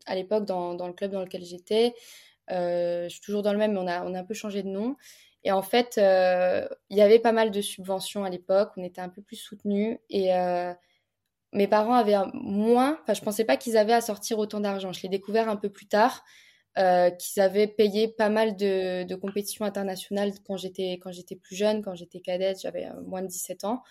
[0.05, 1.93] à l'époque dans, dans, le club dans lequel j'étais.
[2.51, 4.63] Euh, je suis toujours dans le même, mais on a, on a un peu changé
[4.63, 4.95] de nom.
[5.43, 8.71] Et en fait, euh, il y avait pas mal de subventions à l'époque.
[8.77, 9.97] On était un peu plus soutenus.
[10.09, 10.73] Et euh,
[11.53, 12.97] mes parents avaient moins.
[13.03, 14.91] Enfin, je pensais pas qu'ils avaient à sortir autant d'argent.
[14.91, 16.23] Je l'ai découvert un peu plus tard.
[16.79, 21.83] Euh, qu'ils avaient payé pas mal de, compétitions internationales quand j'étais quand j'étais plus jeune,
[21.83, 23.83] quand j'étais cadette, j'avais euh, moins de 17 ans.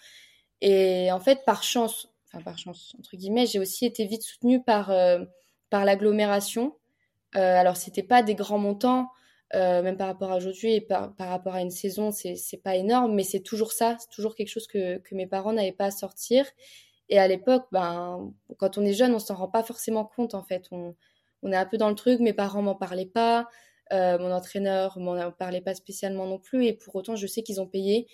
[0.61, 4.64] Et en fait, par chance, enfin par chance entre guillemets, j'ai aussi été vite soutenue
[4.64, 5.20] par euh,
[5.70, 6.77] par l'agglomération.
[7.37, 9.09] Euh, alors c'était pas des grands montants,
[9.55, 13.14] même par rapport à aujourd'hui et par, par rapport à une saison, c'est pas énorme,
[13.14, 15.90] mais c'est toujours ça, c'est toujours quelque chose que que mes parents n'avaient pas à
[15.92, 16.46] sortir.
[17.12, 20.42] Et à l'époque, ben quand on est jeune, on s'en rend pas forcément compte en
[20.42, 20.70] fait.
[20.70, 20.94] On
[21.53, 22.20] est un peu dans le truc.
[22.20, 23.48] Mes parents m'en parlaient pas.
[23.92, 27.61] Euh, mon entraîneur m'en parlait pas spécialement non plus et pour autant je sais qu'ils
[27.61, 28.07] ont payé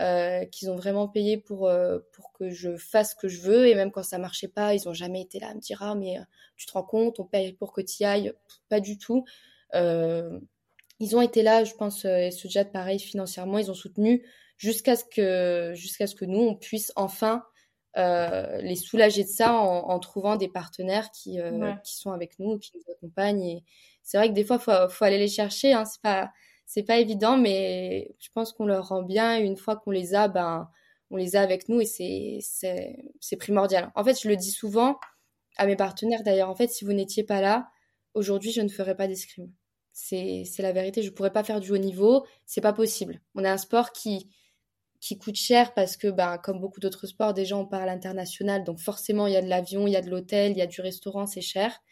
[0.00, 3.68] euh, qu'ils ont vraiment payé pour, euh, pour que je fasse ce que je veux.
[3.68, 5.94] Et même quand ça marchait pas, ils ont jamais été là à me dire Ah,
[5.94, 6.18] mais
[6.58, 8.34] tu te rends compte, on paye pour que tu y ailles.
[8.68, 9.24] Pas du tout.
[9.72, 14.26] ils ont été là, je pense, et ce pareil, financièrement, ils ont soutenu
[14.58, 17.44] jusqu'à ce, que, ce que nous, on puisse enfin
[17.96, 21.38] les soulager de ça en, en trouvant des partenaires qui,
[21.84, 23.42] qui sont avec nous, qui nous accompagnent.
[23.42, 23.64] Et
[24.02, 25.72] c'est vrai que des fois, il faut, faut aller les chercher.
[25.72, 26.30] Hein, c'est pas
[26.72, 29.38] c'est pas évident, mais je pense qu'on leur rend bien.
[29.38, 30.70] une fois qu'on les a, ben,
[31.10, 32.38] on les a avec nous et c'est,
[33.20, 33.92] c'est, primordial.
[33.94, 34.98] En fait, je le dis souvent
[35.58, 36.48] à mes partenaires d'ailleurs.
[36.48, 37.68] En fait, si vous n'étiez pas là,
[38.14, 39.52] aujourd'hui, je ne ferais pas d'escrime.
[39.92, 41.02] C'est, c'est la vérité.
[41.02, 42.24] Je pourrais pas faire du haut niveau.
[42.46, 43.20] C'est pas possible.
[43.34, 44.30] On a un sport qui,
[45.02, 48.64] qui coûte cher parce que, ben, comme beaucoup d'autres sports, déjà, on part à l'international.
[48.64, 50.66] Donc, forcément, il y a de l'avion, il y a de l'hôtel, il y a
[50.66, 51.82] du restaurant, c'est cher.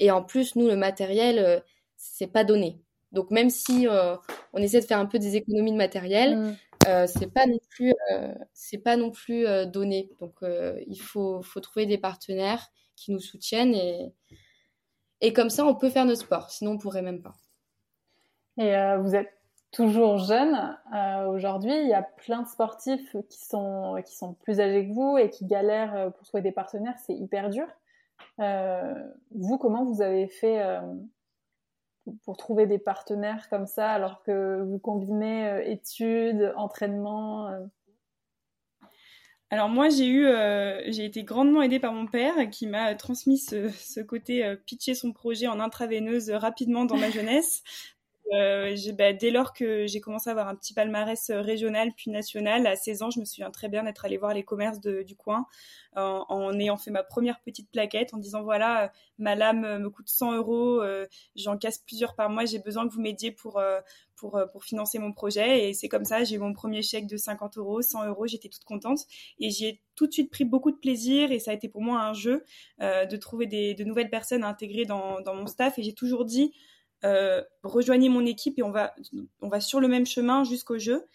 [0.00, 1.60] Et en plus, nous, le matériel, euh,
[1.96, 2.80] c'est pas donné.
[3.14, 4.16] Donc même si euh,
[4.52, 6.56] on essaie de faire un peu des économies de matériel, mm.
[6.88, 10.10] euh, c'est pas non plus euh, c'est pas non plus donné.
[10.20, 14.12] Donc il faut, faut trouver des partenaires qui nous soutiennent et
[15.20, 16.50] et comme ça on peut faire nos sports.
[16.50, 17.34] Sinon on pourrait même pas.
[18.58, 19.32] Et vous êtes
[19.74, 20.78] toujours jeune
[21.28, 21.74] aujourd'hui.
[21.74, 25.28] Il y a plein de sportifs qui sont qui sont plus âgés que vous et
[25.28, 26.94] qui galèrent pour trouver des partenaires.
[27.04, 27.66] C'est hyper dur.
[28.38, 30.62] vous comment vous avez fait
[32.24, 37.60] pour trouver des partenaires comme ça alors que vous combinez euh, études, entraînement euh?
[39.50, 43.38] Alors moi j'ai eu, euh, j'ai été grandement aidée par mon père qui m'a transmis
[43.38, 47.62] ce, ce côté pitcher son projet en intraveineuse rapidement dans ma jeunesse.
[48.32, 52.10] Euh, bah, dès lors que j'ai commencé à avoir un petit palmarès euh, régional puis
[52.10, 55.14] national, à 16 ans, je me souviens très bien d'être allée voir les commerces du
[55.16, 55.46] coin
[55.96, 60.34] en, ayant fait ma première petite plaquette en disant voilà, ma lame me coûte 100
[60.34, 61.06] euros, euh,
[61.36, 63.62] j'en casse plusieurs par mois, j'ai besoin que vous m'aidiez pour,
[64.16, 65.68] pour, pour financer mon projet.
[65.68, 68.64] Et c'est comme ça, j'ai mon premier chèque de 50 euros, 100 euros, j'étais toute
[68.64, 69.00] contente
[69.38, 71.82] et j'y ai tout de suite pris beaucoup de plaisir et ça a été pour
[71.82, 72.44] moi un jeu
[72.80, 76.24] de trouver des, de nouvelles personnes à intégrer dans, dans mon staff et j'ai toujours
[76.24, 76.52] dit
[77.04, 78.94] euh, rejoignez mon équipe et on va,
[79.40, 81.06] on va sur le même chemin jusqu'au jeu.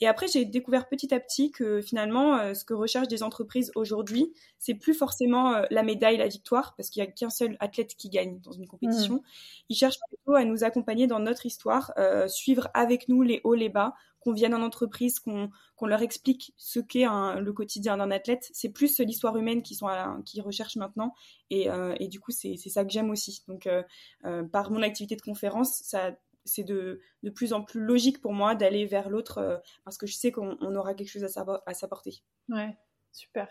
[0.00, 3.72] Et après, j'ai découvert petit à petit que finalement, euh, ce que recherchent des entreprises
[3.74, 7.56] aujourd'hui, c'est plus forcément euh, la médaille, la victoire, parce qu'il n'y a qu'un seul
[7.60, 9.14] athlète qui gagne dans une compétition.
[9.14, 9.22] Mmh.
[9.70, 11.92] Ils cherchent plutôt à nous accompagner dans notre histoire,
[12.26, 13.94] suivre avec nous les hauts, les bas,
[14.26, 15.50] qu'on vienne en entreprise, qu'on
[15.86, 18.50] leur explique ce qu'est le quotidien d'un athlète.
[18.52, 19.86] C'est plus l'histoire humaine qui sont
[20.24, 21.14] qui recherchent maintenant.
[21.50, 23.44] Et, euh, et du coup, c'est ça que j'aime aussi.
[23.46, 23.84] Donc, euh,
[24.24, 28.32] euh, par mon activité de conférence, ça c'est de, de, plus en plus logique pour
[28.32, 32.22] moi d'aller vers l'autre parce que je sais qu'on aura quelque chose à, s'apporter.
[32.48, 32.76] Ouais,
[33.12, 33.48] super.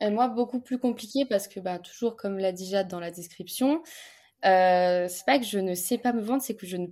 [0.00, 3.10] Et moi, beaucoup plus compliqué parce que, bah, toujours comme l'a dit Jade dans la
[3.12, 3.82] description,
[4.44, 6.88] euh, c'est pas que je ne sais pas me vendre, c'est que je ne,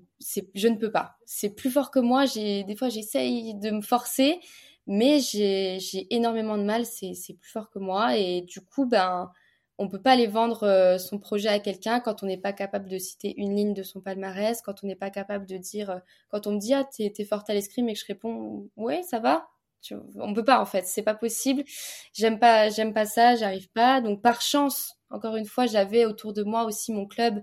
[0.54, 1.16] je ne peux pas.
[1.26, 2.26] C'est plus fort que moi.
[2.26, 4.40] J'ai des fois j'essaye de me forcer,
[4.86, 5.78] mais j'ai,
[6.14, 6.86] énormément de mal.
[6.86, 9.30] C'est, plus fort que moi et du coup ben
[9.78, 12.88] on peut pas aller vendre euh, son projet à quelqu'un quand on n'est pas capable
[12.88, 15.98] de citer une ligne de son palmarès, quand on n'est pas capable de dire, euh,
[16.28, 19.02] quand on me dit ah t'es, t'es forte à l'escrime et que je réponds ouais
[19.02, 19.48] ça va.
[19.82, 21.64] Tu, on peut pas en fait, c'est pas possible.
[22.12, 24.00] J'aime pas, j'aime pas ça, j'arrive pas.
[24.00, 27.42] Donc par chance, encore une fois, j'avais autour de moi aussi mon club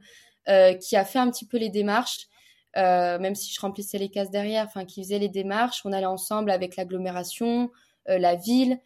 [0.50, 2.28] euh, qui a fait un petit peu les démarches,
[2.78, 5.82] euh, même si je remplissais les cases derrière, enfin qui faisait les démarches.
[5.86, 7.72] On allait ensemble avec l'agglomération,
[8.10, 8.80] euh, la ville.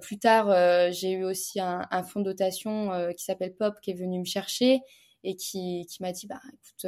[0.00, 0.46] plus tard,
[0.92, 4.24] j'ai eu aussi un, un fonds de dotation qui s'appelle Pop qui est venu me
[4.24, 4.80] chercher
[5.24, 6.86] et qui, qui m'a dit bah écoute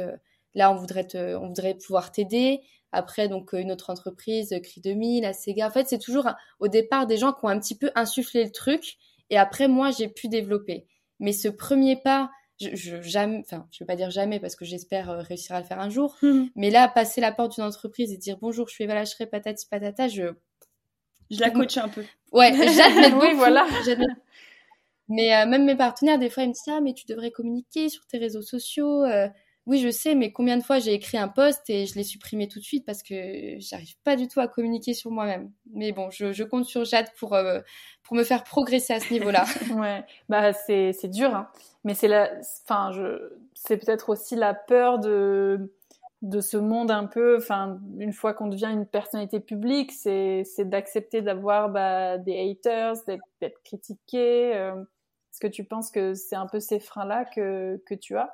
[0.53, 2.61] là on voudrait te, on voudrait pouvoir t'aider
[2.95, 6.29] après donc une autre entreprise Cri 2000 la Sega en fait c'est toujours
[6.59, 8.97] au départ des gens qui ont un petit peu insufflé le truc
[9.29, 10.87] et après moi j'ai pu développer
[11.19, 12.29] mais ce premier pas,
[12.59, 15.59] je, je jamais, enfin, je vais pas dire jamais parce que j'espère euh, réussir à
[15.59, 16.15] le faire un jour.
[16.21, 16.49] Mhm.
[16.55, 20.07] Mais là, passer la porte d'une entreprise et dire bonjour, je suis Eva patati patata,
[20.07, 20.33] je.
[21.31, 22.03] Je la coach un peu.
[22.31, 23.65] Ouais, j'admets oui, voilà.
[25.07, 27.89] Mais euh, même mes partenaires, des fois, ils me disent ah mais tu devrais communiquer
[27.89, 29.03] sur tes réseaux sociaux.
[29.03, 29.27] Euh,
[29.67, 32.47] oui, je sais, mais combien de fois j'ai écrit un post et je l'ai supprimé
[32.47, 35.51] tout de suite parce que j'arrive pas du tout à communiquer sur moi-même.
[35.73, 37.61] Mais bon, je, je, compte sur Jade pour, euh,
[38.03, 39.45] pour me faire progresser à ce niveau-là.
[39.75, 41.49] ouais, bah c'est, c'est dur, hein.
[41.83, 42.31] mais c'est la,
[42.63, 45.71] enfin, je, c'est peut-être aussi la peur de
[46.21, 50.67] de ce monde un peu, enfin, une fois qu'on devient une personnalité publique, c'est, c'est
[50.67, 54.55] d'accepter d'avoir bah, des haters, d'être, d'être critiqué.
[54.55, 54.73] Euh.
[54.75, 58.33] Est-ce que tu penses que c'est un peu ces freins-là que, que tu as?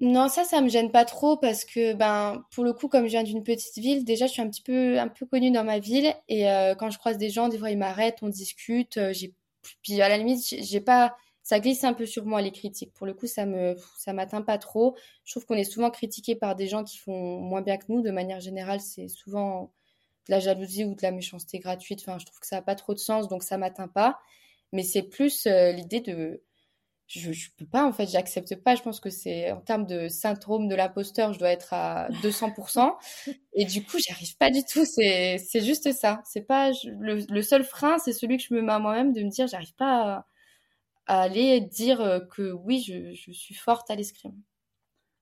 [0.00, 3.10] Non, ça, ça me gêne pas trop parce que, ben, pour le coup, comme je
[3.10, 5.78] viens d'une petite ville, déjà, je suis un petit peu, un peu connue dans ma
[5.78, 8.96] ville et euh, quand je croise des gens, des fois, ils m'arrêtent, on discute.
[8.96, 9.34] Euh, j'ai,
[9.82, 12.94] puis à la limite, j'ai pas, ça glisse un peu sur moi les critiques.
[12.94, 14.96] Pour le coup, ça me, ça m'atteint pas trop.
[15.24, 18.00] Je trouve qu'on est souvent critiqué par des gens qui font moins bien que nous.
[18.00, 19.70] De manière générale, c'est souvent
[20.28, 22.00] de la jalousie ou de la méchanceté gratuite.
[22.00, 24.18] Enfin, je trouve que ça n'a pas trop de sens, donc ça m'atteint pas.
[24.72, 26.42] Mais c'est plus euh, l'idée de
[27.10, 28.76] je, je peux pas en fait j'accepte pas.
[28.76, 32.94] Je pense que c'est en termes de syndrome de l'imposteur je dois être à 200%
[33.54, 34.84] et du coup j'arrive pas du tout.
[34.84, 36.22] C'est c'est juste ça.
[36.24, 39.22] C'est pas le, le, seul frein c'est celui que je me mets à moi-même de
[39.22, 40.24] me dire j'arrive pas
[41.06, 44.40] à, aller dire euh, que oui je, je suis forte à l'escrime.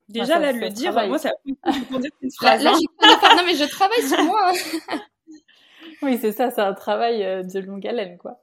[0.08, 1.32] Déjà là de le dire moi ça
[2.42, 4.52] là, là non mais je travaille sur moi
[4.90, 5.00] hein.
[6.02, 8.42] oui c'est ça c'est un travail euh, de longue haleine quoi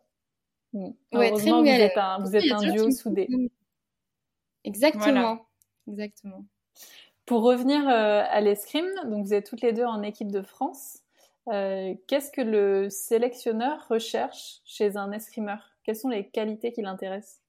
[0.75, 0.89] Mm.
[1.13, 3.27] Ouais, très vous êtes un, vous êtes un duo soudé.
[4.65, 5.45] Exactement.
[5.87, 6.43] Exactement.
[7.25, 10.99] Pour revenir euh, à l'escrime, donc vous êtes toutes les deux en équipe de France.
[11.47, 15.77] Euh, Qu'est-ce que le sélectionneur recherche chez un escrimeur?
[15.83, 17.41] Quelles sont les qualités qui l'intéressent?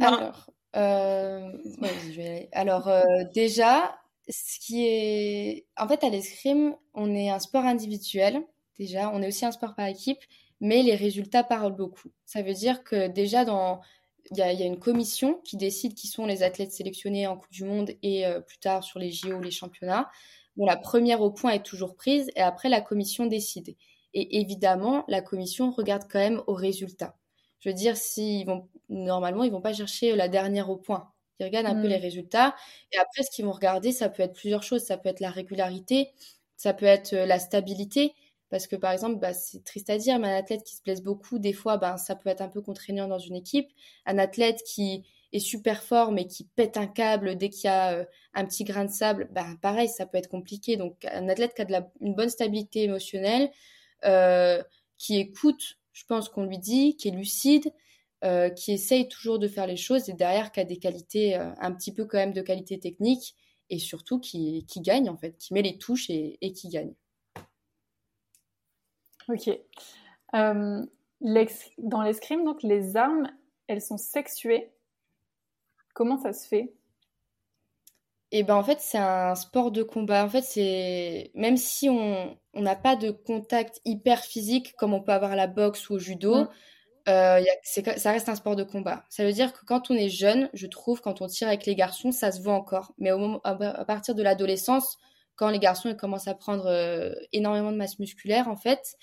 [0.00, 1.52] Alors, euh...
[2.52, 3.02] Alors euh,
[3.32, 3.96] déjà,
[4.28, 8.42] ce qui est, en fait, à l'escrime, on est un sport individuel.
[8.78, 10.18] Déjà, on est aussi un sport par équipe
[10.64, 12.08] mais les résultats parlent beaucoup.
[12.24, 13.82] Ça veut dire que déjà, dans...
[14.30, 17.64] il, y a, une commission qui décide qui sont les athlètes sélectionnés en Coupe du
[17.64, 20.08] Monde et euh, plus tard sur les JO, les championnats.
[20.56, 23.76] Bon, la première au point est toujours prise et après, la commission décide.
[24.14, 27.14] Et évidemment, la commission regarde quand même aux résultats.
[27.60, 31.10] Je veux dire, s'ils vont, normalement, ils vont pas chercher la dernière au point.
[31.40, 32.02] Ils regardent un peu les mm.
[32.02, 32.56] résultats.
[32.90, 34.82] Et après, ce qu'ils vont regarder, ça peut être plusieurs choses.
[34.82, 36.08] Ça peut être la régularité,
[36.56, 38.14] ça peut être euh, la stabilité.
[38.54, 41.02] Parce que par exemple, bah, c'est triste à dire, mais un athlète qui se blesse
[41.02, 43.68] beaucoup, des fois, bah, ça peut être un peu contraignant dans une équipe.
[44.06, 47.94] Un athlète qui est super fort mais qui pète un câble dès qu'il y a
[47.94, 50.76] euh, un petit grain de sable, bah, pareil, ça peut être compliqué.
[50.76, 53.50] Donc un athlète qui a une bonne stabilité émotionnelle,
[54.04, 54.62] euh,
[54.98, 57.72] qui écoute, je pense qu'on lui dit, qui est lucide,
[58.22, 61.72] euh, qui essaye toujours de faire les choses et derrière qui a des qualités, un
[61.72, 63.34] petit peu quand même de qualité technique
[63.68, 66.94] et surtout qui, gagne en fait, qui met les touches et qui gagne.
[69.28, 69.48] Ok.
[70.34, 70.86] Euh,
[71.78, 73.30] dans l'escrime, donc les armes,
[73.66, 74.70] elles sont sexuées.
[75.94, 76.74] Comment ça se fait?
[78.30, 80.24] Et eh ben en fait c'est un sport de combat.
[80.24, 85.12] En fait c'est même si on n'a pas de contact hyper physique comme on peut
[85.12, 86.48] avoir la boxe ou au judo, mm.
[87.10, 89.04] euh, ça reste un sport de combat.
[89.08, 91.76] Ça veut dire que quand on est jeune, je trouve quand on tire avec les
[91.76, 92.92] garçons, ça se voit encore.
[92.98, 94.98] Mais au moment, à partir de l'adolescence,
[95.36, 98.96] quand les garçons commencent à prendre euh, énormément de masse musculaire, en fait,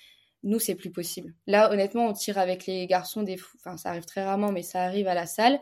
[0.43, 1.33] nous, c'est plus possible.
[1.47, 4.83] Là, honnêtement, on tire avec les garçons des Enfin, ça arrive très rarement, mais ça
[4.83, 5.59] arrive à la salle.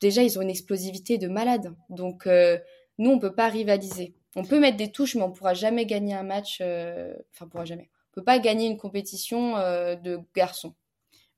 [0.00, 1.74] déjà, ils ont une explosivité de malade.
[1.90, 2.58] Donc, euh,
[2.98, 4.14] nous, on peut pas rivaliser.
[4.36, 6.58] On peut mettre des touches, mais on pourra jamais gagner un match.
[6.60, 7.90] Euh, enfin, on pourra jamais.
[8.12, 10.74] On peut pas gagner une compétition de garçons.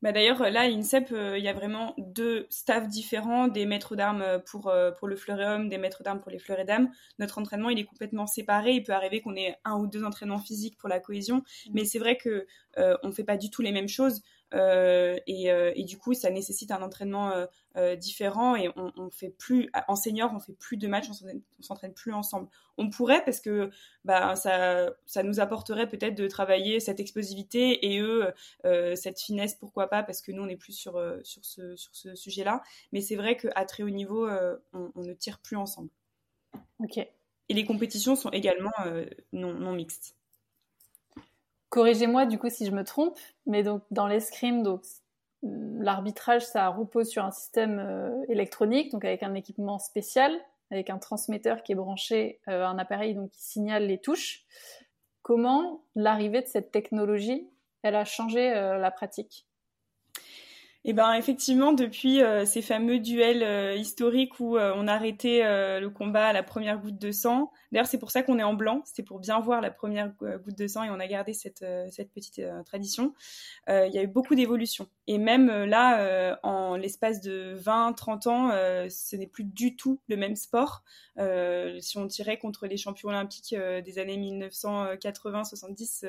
[0.00, 3.96] Bah D'ailleurs, là, à l'INSEP, euh, il y a vraiment deux staffs différents, des maîtres
[3.96, 6.90] d'armes pour, euh, pour le fleuret des maîtres d'armes pour les fleurets dames.
[7.18, 8.72] Notre entraînement, il est complètement séparé.
[8.74, 11.70] Il peut arriver qu'on ait un ou deux entraînements physiques pour la cohésion, mmh.
[11.74, 12.46] mais c'est vrai que
[12.78, 14.22] euh, on ne fait pas du tout les mêmes choses.
[14.54, 17.32] Euh, et, euh, et, du coup, ça nécessite un entraînement
[17.76, 21.62] euh, différent et on, on, fait plus, en senior, on fait plus de matchs, on
[21.62, 22.48] s'entraîne plus ensemble.
[22.78, 23.70] On pourrait parce que
[24.04, 28.32] bah, ça, ça nous apporterait peut-être de travailler cette explosivité et eux,
[28.94, 32.14] cette finesse, pourquoi pas, parce que nous, on est plus sur, sur ce, sur ce
[32.14, 32.62] sujet-là.
[32.92, 34.28] Mais c'est vrai qu'à très haut niveau,
[34.72, 35.90] on, on, ne tire plus ensemble.
[36.80, 36.98] Ok.
[36.98, 38.72] Et les compétitions sont également
[39.32, 40.17] non, non mixtes.
[41.70, 44.82] Corrigez-moi du coup si je me trompe, mais donc dans l'escrime, donc
[45.42, 50.32] l'arbitrage ça repose sur un système euh, électronique, donc avec un équipement spécial,
[50.70, 54.44] avec un transmetteur qui est branché euh, un appareil donc qui signale les touches.
[55.22, 57.48] Comment l'arrivée de cette technologie,
[57.82, 59.47] elle a changé euh, la pratique?
[60.90, 65.42] Eh ben effectivement, depuis euh, ces fameux duels euh, historiques où euh, on arrêtait
[65.78, 67.52] le combat à la première goutte de sang.
[67.70, 68.80] D'ailleurs, c'est pour ça qu'on est en blanc.
[68.86, 72.10] C'était pour bien voir la première goutte de sang et on a gardé cette, cette
[72.10, 73.12] petite tradition.
[73.68, 74.88] Il y a eu beaucoup d'évolutions.
[75.06, 78.50] Et même là, en l'espace de 20-30 ans,
[78.88, 80.82] ce n'est plus du tout le même sport.
[81.18, 86.06] si on tirait contre les champions olympiques des années 1980-70,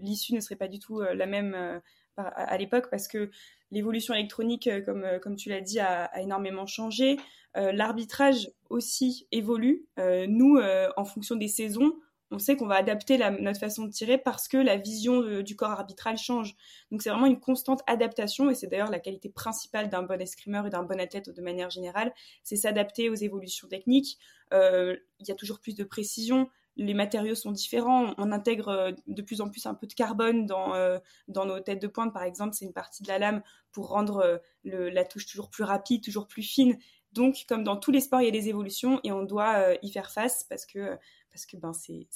[0.00, 1.80] l'issue ne serait pas du tout la même
[2.16, 3.30] à l'époque parce que
[3.70, 7.18] l'évolution électronique, euh, comme, euh, comme tu l'as dit, a, énormément changé.
[7.56, 9.86] Euh, l'arbitrage aussi évolue.
[10.28, 10.60] nous,
[10.96, 11.92] en fonction des saisons,
[12.30, 15.72] on sait qu'on va adapter notre façon de tirer parce que la vision du corps
[15.72, 16.54] arbitral change.
[16.92, 20.64] Donc c'est vraiment une constante adaptation et c'est d'ailleurs la qualité principale d'un bon escrimeur
[20.64, 24.16] et d'un bon athlète de manière générale, c'est s'adapter aux évolutions techniques.
[24.52, 26.48] Il y a toujours plus de précision,
[26.80, 28.14] les matériaux sont différents.
[28.16, 31.60] On intègre euh, de plus en plus un peu de carbone dans, euh, dans nos
[31.60, 32.54] têtes de pointe, par exemple.
[32.54, 36.26] C'est une partie de la lame pour rendre euh, la touche toujours plus rapide, toujours
[36.26, 36.78] plus fine.
[37.12, 39.90] Donc, comme dans tous les sports, il y a des évolutions et on doit y
[39.90, 40.96] faire face parce que,
[41.32, 42.06] parce que ben, c'est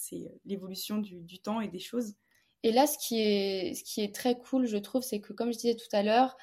[0.44, 2.14] l'évolution du, du, temps et des choses.
[2.62, 5.52] Et là, ce qui est, ce qui est très cool, je trouve, c'est que comme
[5.52, 6.36] je disais tout à l'heure,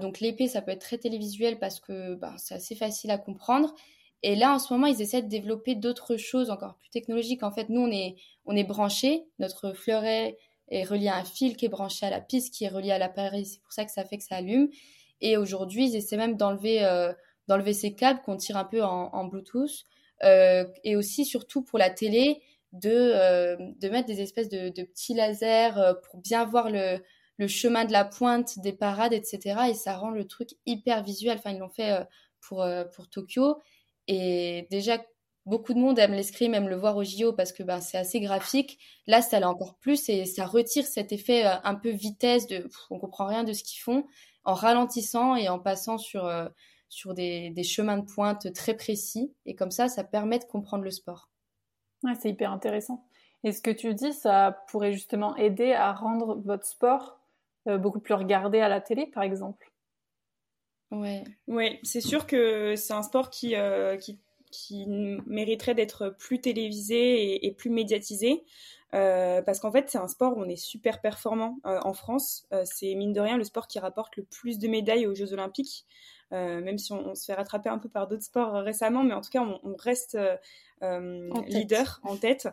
[0.00, 3.74] donc l'épée, ça peut être très télévisuel parce que ben, c'est assez facile à comprendre.
[4.22, 7.42] Et là, en ce moment, ils essaient de développer d'autres choses encore plus technologiques.
[7.42, 9.24] En fait, nous, on est, on est branchés.
[9.38, 10.36] Notre fleuret
[10.68, 12.98] est relié à un fil qui est branché à la piste, qui est relié à
[12.98, 13.46] l'appareil.
[13.46, 14.68] C'est pour ça que ça fait que ça allume.
[15.20, 17.12] Et aujourd'hui, ils essaient même d'enlever euh,
[17.48, 19.84] d'enlever ces câbles qu'on tire un peu en, Bluetooth.
[20.22, 22.42] Euh, et aussi, surtout pour la télé,
[22.72, 27.00] de, euh, de mettre des espèces de, de petits lasers pour bien voir le,
[27.38, 29.62] le chemin de la pointe des parades, etc.
[29.70, 31.38] Et ça rend le truc hyper visuel.
[31.38, 32.06] Enfin, ils l'ont fait
[32.40, 32.64] pour,
[32.94, 33.56] pour Tokyo.
[34.12, 34.98] Et déjà,
[35.46, 38.18] beaucoup de monde aime l'escrime, aime le voir au JO parce que ben, c'est assez
[38.18, 38.80] graphique.
[39.06, 42.68] Là, ça l'est encore plus et ça retire cet effet euh, un peu vitesse de
[42.90, 44.04] on comprend rien de ce qu'ils font
[44.42, 46.48] en ralentissant et en passant sur, euh,
[46.88, 49.32] sur des, des, chemins de pointe très précis.
[49.46, 51.30] Et comme ça, ça permet de comprendre le sport.
[52.20, 53.06] C'est hyper intéressant.
[53.44, 57.20] Et ce que tu dis, ça pourrait justement aider à rendre votre sport
[57.68, 59.69] euh, beaucoup plus regardé à la télé, par exemple?
[60.90, 61.24] Ouais.
[61.46, 64.18] Ouais, c'est sûr que c'est un sport qui, euh, qui,
[64.50, 64.86] qui,
[65.26, 68.42] mériterait d'être plus télévisé et, plus médiatisé.
[68.94, 72.46] Euh, parce qu'en fait, c'est un sport où on est super performant euh, en France.
[72.64, 75.86] c'est mine de rien le sport qui rapporte le plus de médailles aux Jeux Olympiques.
[76.32, 79.30] même si on, se fait rattraper un peu par d'autres sports récemment, mais en tout
[79.30, 80.18] cas, on, on reste
[80.80, 82.48] leader en tête.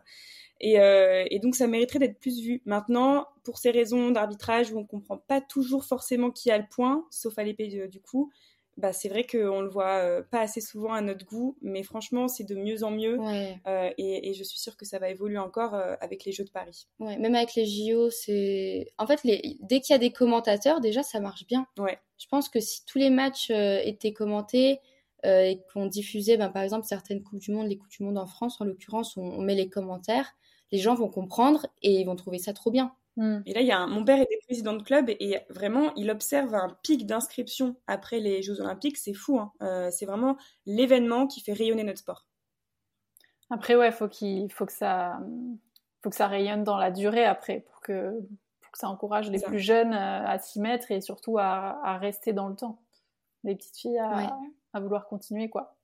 [0.59, 2.61] Et, et, donc, ça mériterait d'être plus vu.
[2.65, 7.05] Maintenant, pour ces raisons d'arbitrage où on comprend pas toujours forcément qui a le point,
[7.11, 8.31] sauf à l'épée du coup,
[8.77, 12.27] bah, c'est vrai qu'on le voit euh, pas assez souvent à notre goût, mais franchement,
[12.27, 13.17] c'est de mieux en mieux.
[13.65, 16.51] Euh, et, je suis sûre que ça va évoluer encore euh, avec les Jeux de
[16.51, 16.87] Paris.
[16.99, 18.93] Ouais, même avec les JO, c'est.
[18.99, 19.57] En fait, les...
[19.61, 21.65] dès qu'il y a des commentateurs, déjà, ça marche bien.
[21.79, 21.97] Ouais.
[22.19, 24.79] Je pense que si tous les matchs étaient commentés
[25.23, 28.27] et qu'on diffusait, ben, par exemple, certaines Coupes du Monde, les Coupes du Monde en
[28.27, 30.35] France, en l'occurrence, on met les commentaires,
[30.71, 32.93] les gens vont comprendre et ils vont trouver ça trop bien.
[33.17, 33.39] Hmm.
[33.47, 36.53] Et là, il y a mon père était président de club et vraiment, il observe
[36.53, 38.97] un pic d'inscription après les Jeux Olympiques.
[38.97, 39.39] C'est fou.
[39.39, 39.51] Hein.
[39.61, 40.37] Euh, c'est vraiment
[40.67, 42.27] l'événement qui fait rayonner notre sport.
[43.49, 45.19] Après, ouais, faut qu'il faut que ça
[46.03, 48.11] faut que ça rayonne dans la durée après pour que,
[48.61, 51.97] pour que ça encourage les plus jeunes euh, à s'y mettre et surtout à, à,
[51.97, 52.79] rester dans le temps.
[53.43, 54.37] Les petites filles à,
[54.73, 55.75] à vouloir continuer quoi.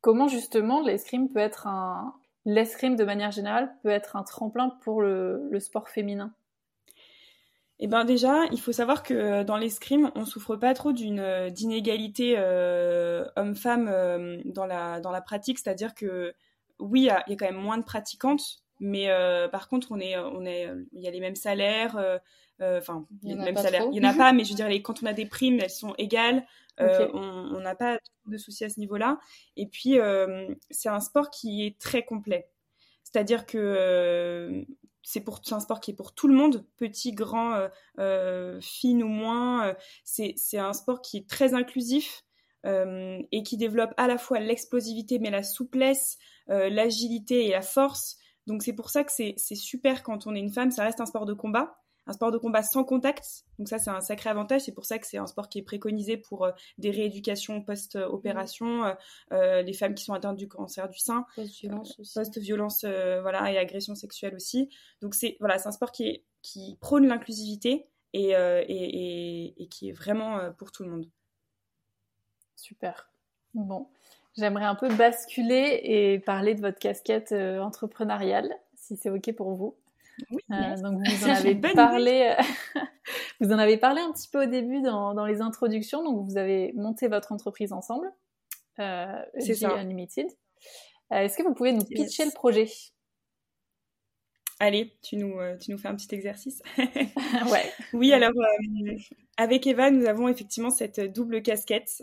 [0.00, 2.14] Comment justement l'escrime peut être un,
[2.48, 6.32] l'escrime de manière générale peut être un tremplin pour le, sport féminin.
[7.78, 12.36] Eh ben déjà, il faut savoir que dans l'escrime, on souffre pas trop d'une d'inégalité
[12.38, 16.32] euh, homme-femme euh, dans la pratique, c'est-à-dire que
[16.80, 20.16] oui, il y, a quand même moins de pratiquantes, mais euh, par contre, on est
[20.18, 22.00] on il y a les mêmes salaires,
[22.60, 24.56] enfin il y a les mêmes salaires, il y en a pas, mais je veux
[24.68, 26.44] dire quand on a des primes, elles sont égales.
[26.80, 29.18] Euh, on n'a pas de soucis à ce niveau-là.
[29.56, 32.50] Et puis, euh, c'est un sport qui est très complet.
[33.02, 34.64] C'est-à-dire que euh,
[35.02, 37.68] c'est pour un sport qui est pour tout le monde, petit, grand,
[38.60, 39.74] fine ou moins.
[40.04, 42.24] c'est un sport qui est très inclusif
[42.64, 48.18] et qui développe à la fois l'explosivité, mais la souplesse, l'agilité et la force.
[48.46, 50.70] Donc c'est pour ça que c'est super quand on est une femme.
[50.70, 53.44] Ça reste un sport de combat, un sport de combat sans contact.
[53.58, 54.62] Donc ça, c'est un sacré avantage.
[54.62, 58.84] C'est pour ça que c'est un sport qui est préconisé pour euh, des rééducations post-opération,
[58.84, 58.94] euh,
[59.32, 62.14] euh, les femmes qui sont atteintes du cancer du sein, post-violence aussi.
[62.14, 64.70] Post-violence, voilà, et agression sexuelle aussi.
[65.02, 69.90] Donc c'est voilà, c'est un sport qui, est, qui prône l'inclusivité et, et, et, qui
[69.90, 71.06] est vraiment pour tout le monde.
[72.56, 73.10] Super.
[73.52, 73.88] Bon,
[74.34, 79.76] j'aimerais un peu basculer et parler de votre casquette entrepreneuriale, si c'est OK pour vous.
[80.50, 82.34] Euh, donc vous en avez parlé,
[83.40, 86.02] vous en avez parlé un petit peu au début dans, dans, les introductions.
[86.02, 88.12] Donc vous avez monté votre entreprise ensemble,
[88.80, 90.26] euh, c'est Unlimited.
[91.12, 92.68] Euh, est-ce que vous pouvez nous pitcher le projet?
[94.60, 96.62] Allez, tu nous, euh, tu nous fais un petit exercice.
[96.78, 97.72] ouais.
[97.92, 98.32] Oui, alors
[99.36, 102.02] avec Eva, nous avons effectivement cette double casquette.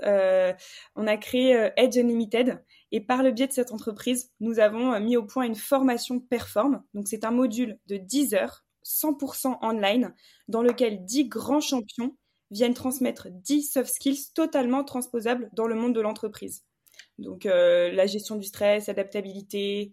[0.95, 2.63] on a créé Edge Unlimited
[2.95, 6.21] et par le biais de cette entreprise, nous avons euh, mis au point une formation
[6.21, 6.81] Perform.
[6.93, 10.15] Donc c'est un module de 10 heures, 100% online,
[10.47, 12.15] dans lequel 10 grands champions
[12.51, 16.63] viennent transmettre 10 soft skills totalement transposables dans le monde de l'entreprise.
[17.17, 19.91] Donc euh, la gestion du stress, adaptabilité.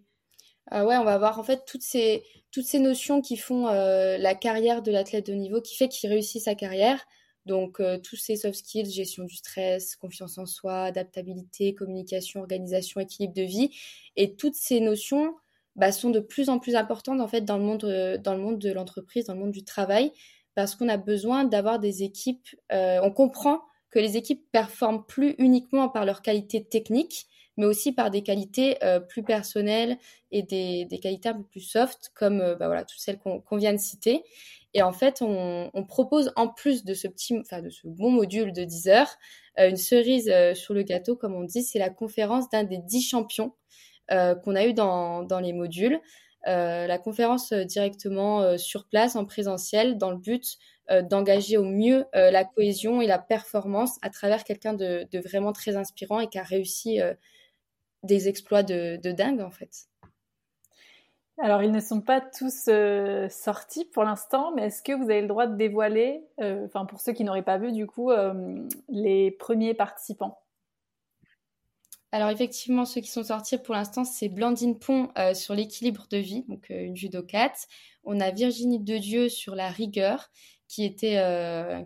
[0.71, 4.17] Ah ouais, on va voir en fait toutes ces, toutes ces notions qui font euh,
[4.17, 7.05] la carrière de l'athlète de niveau, qui fait qu'il réussit sa carrière.
[7.45, 13.01] Donc, euh, tous ces soft skills, gestion du stress, confiance en soi, adaptabilité, communication, organisation,
[13.01, 13.71] équilibre de vie,
[14.15, 15.35] et toutes ces notions
[15.75, 18.41] bah, sont de plus en plus importantes en fait dans le monde, euh, dans le
[18.41, 20.11] monde de l'entreprise, dans le monde du travail,
[20.55, 22.47] parce qu'on a besoin d'avoir des équipes.
[22.71, 27.27] Euh, on comprend que les équipes performent plus uniquement par leur qualité technique,
[27.57, 29.97] mais aussi par des qualités euh, plus personnelles
[30.33, 33.73] et des, qualités un peu plus soft, comme euh, bah voilà, toutes celles qu'on vient
[33.73, 34.23] de citer.
[34.73, 38.63] Et en fait, on, propose en plus de ce petit, de ce bon module de
[38.63, 39.15] 10 heures,
[39.59, 42.79] euh, une cerise euh, sur le gâteau, comme on dit, c'est la conférence d'un des
[42.79, 43.53] 10 champions
[44.43, 45.99] qu'on a eu dans, dans les modules.
[46.45, 50.57] la conférence directement sur place, en présentiel, dans le but
[51.09, 56.19] d'engager au mieux la cohésion et la performance à travers quelqu'un de, vraiment très inspirant
[56.19, 56.99] et qui a réussi
[58.03, 59.87] des exploits de, de, dingue en fait.
[61.39, 65.21] Alors, ils ne sont pas tous euh, sortis pour l'instant, mais est-ce que vous avez
[65.21, 68.67] le droit de dévoiler, euh, enfin pour ceux qui n'auraient pas vu du coup, euh,
[68.87, 70.39] les premiers participants?
[72.11, 76.45] Alors effectivement, ceux qui sont sortis pour l'instant, c'est Blandine Pont sur l'équilibre de vie,
[76.47, 77.67] donc une judocate.
[78.03, 80.29] On a Virginie Dedieu sur la rigueur,
[80.67, 81.19] qui était,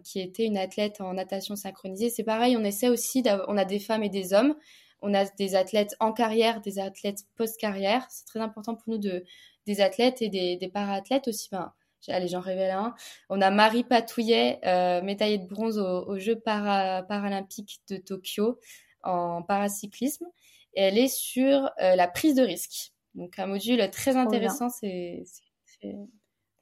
[0.04, 2.10] qui était une athlète en natation synchronisée.
[2.10, 4.54] C'est pareil, on essaie aussi, on a des femmes et des hommes.
[5.02, 8.06] On a des athlètes en carrière, des athlètes post-carrière.
[8.10, 9.24] C'est très important pour nous de
[9.66, 11.50] des athlètes et des, des para-athlètes aussi.
[11.52, 11.74] Enfin,
[12.08, 12.96] allez, j'en révèle un.
[13.30, 18.60] On a Marie Patouillet, euh, médaillée de bronze aux, Jeux paralympiques de Tokyo
[19.04, 20.26] en paracyclisme.
[20.74, 22.94] Et elle est sur euh, la prise de risque.
[23.16, 24.70] Donc un module très intéressant.
[24.70, 25.24] C'est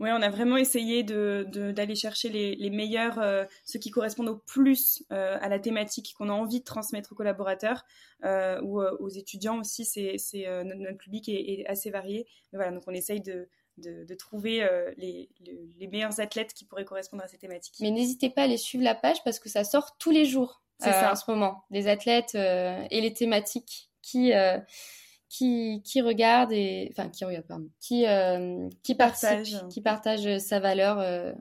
[0.02, 4.28] oui, on a vraiment essayé d'aller de, chercher les, les meilleurs, euh, ceux qui correspondent
[4.28, 7.86] au plus euh, à la thématique qu'on a envie de transmettre aux collaborateurs
[8.26, 9.86] euh, ou aux étudiants aussi.
[9.86, 10.18] C'est
[10.66, 12.28] notre, notre, public est, est, assez varié.
[12.52, 14.68] Mais voilà, donc on essaye de, de, de trouver
[14.98, 15.30] les,
[15.80, 17.76] les, meilleurs athlètes qui pourraient correspondre à ces thématiques.
[17.80, 20.62] Mais n'hésitez pas à aller suivre la page parce que ça sort tous les jours.
[20.80, 21.64] C'est ça en ce moment.
[21.72, 24.34] Les athlètes et les thématiques qui
[25.30, 30.60] qui, qui regarde et enfin qui regarde pardon, qui euh, qui partage qui partage sa
[30.60, 31.34] valeur euh,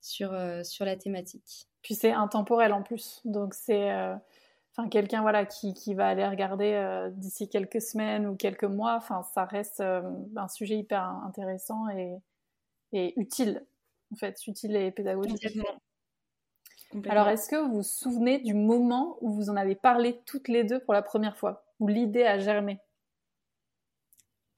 [0.00, 1.68] sur euh, sur la thématique.
[1.82, 3.90] Puis c'est intemporel en plus, donc c'est
[4.70, 8.94] enfin quelqu'un voilà qui, qui va aller regarder d'ici quelques semaines ou quelques mois.
[8.96, 12.16] Enfin ça reste un sujet hyper intéressant et,
[12.92, 13.64] et utile
[14.12, 15.58] en fait, utile et pédagogique.
[17.08, 20.62] Alors, est-ce que vous vous souvenez du moment où vous en avez parlé toutes les
[20.64, 22.80] deux pour la première fois, où l'idée a germé?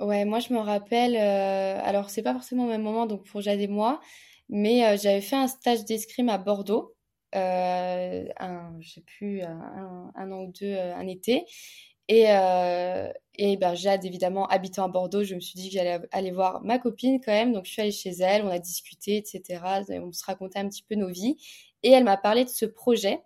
[0.01, 3.40] Ouais, moi je me rappelle, euh, alors c'est pas forcément au même moment, donc pour
[3.40, 4.01] Jade et moi,
[4.49, 6.95] mais euh, j'avais fait un stage d'escrime à Bordeaux,
[7.36, 11.45] euh, un, je sais plus, un, un, an ou deux, euh, un été.
[12.09, 16.01] Et, euh, et ben, Jade, évidemment, habitant à Bordeaux, je me suis dit que j'allais
[16.12, 17.53] aller voir ma copine quand même.
[17.53, 19.62] Donc je suis allée chez elle, on a discuté, etc.
[20.03, 21.36] On se racontait un petit peu nos vies.
[21.82, 23.20] Et elle m'a parlé de ce projet.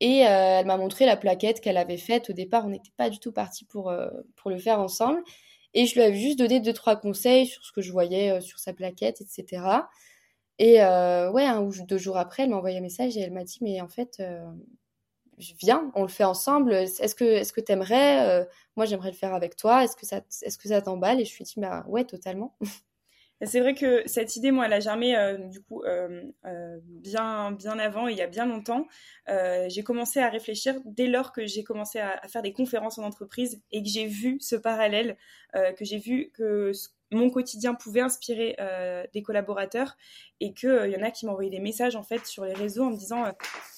[0.00, 2.30] Et elle m'a montré la plaquette qu'elle avait faite.
[2.30, 3.92] Au départ, on n'était pas du tout parti pour,
[4.36, 5.22] pour le faire ensemble.
[5.74, 8.40] Et je lui avais juste donné deux, trois conseils sur ce que je voyais euh,
[8.40, 9.88] sur sa plaquette, etc.
[10.58, 13.32] Et euh, ouais, un ou deux jours après, elle m'a envoyé un message et elle
[13.32, 14.44] m'a dit, mais en fait, euh,
[15.38, 16.72] je viens, on le fait ensemble.
[16.74, 18.44] Est-ce que est-ce que t'aimerais euh,
[18.76, 19.84] Moi, j'aimerais le faire avec toi.
[19.84, 21.20] Est-ce que ça est-ce que ça t'emballe?
[21.20, 22.56] Et je lui ai dit, bah ouais, totalement.
[23.42, 27.52] C'est vrai que cette idée, moi, elle a germé euh, du coup euh, euh, bien,
[27.52, 28.86] bien avant, il y a bien longtemps.
[29.68, 33.62] J'ai commencé à réfléchir dès lors que j'ai commencé à, faire des conférences en entreprise
[33.70, 35.16] et que j'ai vu ce parallèle,
[35.54, 36.72] que j'ai vu que
[37.12, 38.56] mon quotidien pouvait inspirer
[39.12, 39.96] des collaborateurs
[40.40, 42.84] et qu'il il y en a qui m'envoyaient des messages en fait sur les réseaux
[42.84, 43.24] en me disant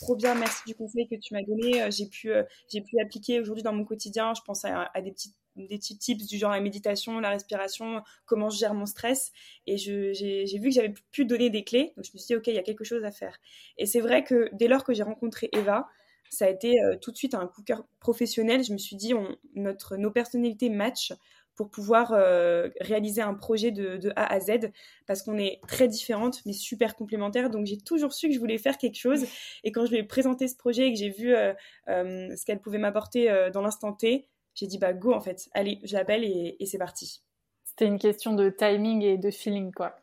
[0.00, 2.32] trop bien merci du conseil que tu m'as donné j'ai pu
[2.68, 6.26] j'ai pu appliquer aujourd'hui dans mon quotidien je pense à des petites des petits tips
[6.26, 9.32] du genre la méditation, la respiration, comment je gère mon stress.
[9.66, 11.92] Et j'ai vu que j'avais pu donner des clés.
[11.96, 13.38] Donc je me suis dit, OK, il y a quelque chose à faire.
[13.78, 15.88] Et c'est vrai que dès lors que j'ai rencontré Eva,
[16.32, 18.64] ça a été euh, tout de suite un coup de cœur professionnel.
[18.64, 19.12] Je me suis dit,
[19.54, 21.12] notre, nos personnalités matchent
[21.54, 24.70] pour pouvoir euh, réaliser un projet de, A à Z
[25.06, 27.50] parce qu'on est très différentes mais super complémentaires.
[27.50, 29.26] Donc j'ai toujours su que je voulais faire quelque chose.
[29.62, 31.52] Et quand je lui ai présenté ce projet et que j'ai vu euh,
[31.86, 35.94] ce qu'elle pouvait m'apporter dans l'instant T, j'ai dit bah go en fait, allez, je
[35.94, 37.22] l'appelle et, et c'est parti.
[37.64, 39.96] C'était une question de timing et de feeling quoi.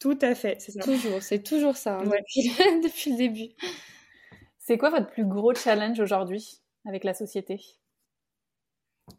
[0.00, 0.80] Tout à fait, c'est ça.
[0.80, 2.20] Toujours, c'est toujours ça hein, ouais.
[2.20, 2.50] depuis,
[2.82, 3.48] depuis, le début.
[4.58, 7.60] C'est quoi votre plus gros challenge aujourd'hui avec la société?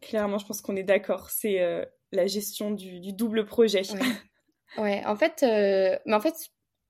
[0.00, 1.30] Clairement, je pense qu'on est d'accord.
[1.30, 3.82] C'est euh, la gestion du, du, double projet.
[3.92, 6.34] Ouais, ouais en fait, euh, mais en fait,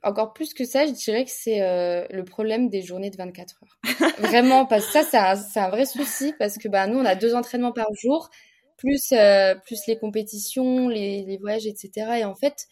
[0.07, 3.61] encore plus que ça, je dirais que c'est euh, le problème des journées de 24
[3.63, 3.79] heures.
[4.19, 7.35] Vraiment, parce que ça, c'est un, vrai souci parce que bah, nous, on a deux
[7.35, 8.31] entraînements par jour,
[8.77, 12.19] plus, euh, plus les compétitions, les, voyages, etc.
[12.21, 12.67] Et en fait,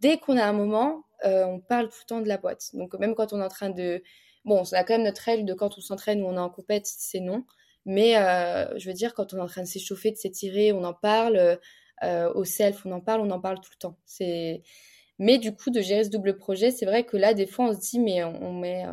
[0.00, 2.70] dès qu'on a un moment, euh, on parle tout le temps de la boîte.
[2.72, 4.02] Donc même quand on est en train de...
[4.46, 6.50] Bon, on a quand même notre règle de quand on s'entraîne ou on est en
[6.50, 7.44] compète, c'est non.
[7.86, 8.14] Mais
[8.76, 11.58] je veux dire, quand on est en train de s'échauffer, de s'étirer, on en parle.
[12.02, 13.96] Au self, on en parle, on en parle tout le temps.
[14.04, 14.62] C'est
[15.18, 17.72] mais du coup, de gérer ce double projet, c'est vrai que là, des fois, on
[17.72, 18.84] se dit, mais on, met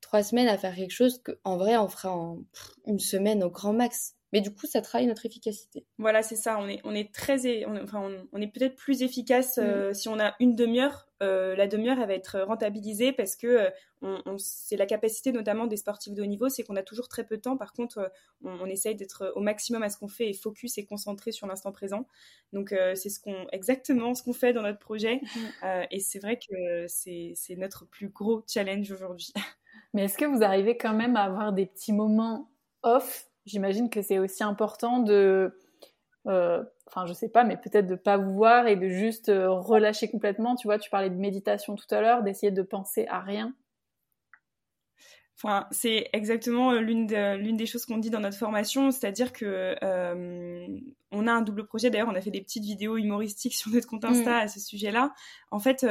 [0.00, 2.38] trois semaines à faire quelque chose qu'en vrai, on fera en
[2.86, 4.17] une semaine au grand max.
[4.32, 5.86] Mais du coup, ça travaille notre efficacité.
[5.96, 6.58] Voilà, c'est ça.
[6.58, 9.60] On est, on est très, on, enfin, on, est peut-être plus efficace mm.
[9.60, 11.08] euh, si on a une demi-heure.
[11.22, 13.70] Euh, la demi-heure, elle va être rentabilisée parce que euh,
[14.02, 17.24] on, c'est la capacité notamment des sportifs de haut niveau, c'est qu'on a toujours très
[17.24, 17.56] peu de temps.
[17.56, 18.12] Par contre,
[18.44, 21.72] on, essaye d'être au maximum à ce qu'on fait et focus et concentré sur l'instant
[21.72, 22.06] présent.
[22.52, 25.20] Donc, c'est ce qu'on, exactement ce qu'on fait dans notre projet.
[25.62, 25.84] Mm.
[25.90, 29.32] et c'est vrai que c'est, c'est notre plus gros challenge aujourd'hui.
[29.94, 32.50] Mais est-ce que vous arrivez quand même à avoir des petits moments
[32.82, 35.58] off j'imagine que c'est aussi important de,
[36.26, 39.50] euh, enfin je sais pas, mais peut-être de pas vous voir et de juste euh,
[39.50, 40.56] relâcher complètement.
[40.56, 43.54] Tu vois, tu parlais de méditation tout à l'heure, d'essayer de penser à rien.
[45.36, 49.76] Enfin, c'est exactement euh, l'une l'une des choses qu'on dit dans notre formation, c'est-à-dire que
[51.10, 51.90] on a un double projet.
[51.90, 54.42] D'ailleurs, on a fait des petites vidéos humoristiques sur notre compte Insta mm.
[54.42, 55.14] à ce sujet-là.
[55.50, 55.86] En fait,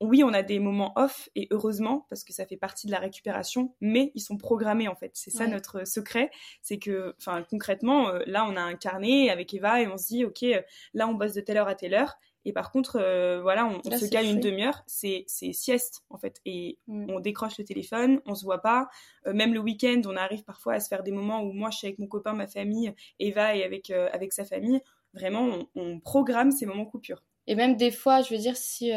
[0.00, 2.98] oui, on a des moments off et heureusement parce que ça fait partie de la
[2.98, 5.12] récupération, mais ils sont programmés en fait.
[5.14, 6.30] C'est ça notre secret,
[6.60, 10.08] c'est que, enfin concrètement, euh, là on a un carnet avec Eva et on se
[10.08, 10.60] dit ok, euh,
[10.92, 12.16] là on bosse de telle heure à telle heure.
[12.44, 16.78] Et par contre, euh, voilà, on, se cale une demi-heure, c'est sieste en fait, et
[16.86, 17.10] mm.
[17.10, 18.88] on décroche le téléphone, on se voit pas.
[19.24, 21.86] même le week-end, on arrive parfois à se faire des moments où moi je suis
[21.88, 24.80] avec mon copain, ma famille, Eva et avec avec sa famille.
[25.14, 27.24] Vraiment, on, on programme ces moments coupures.
[27.48, 28.92] Et même des fois, je veux dire, si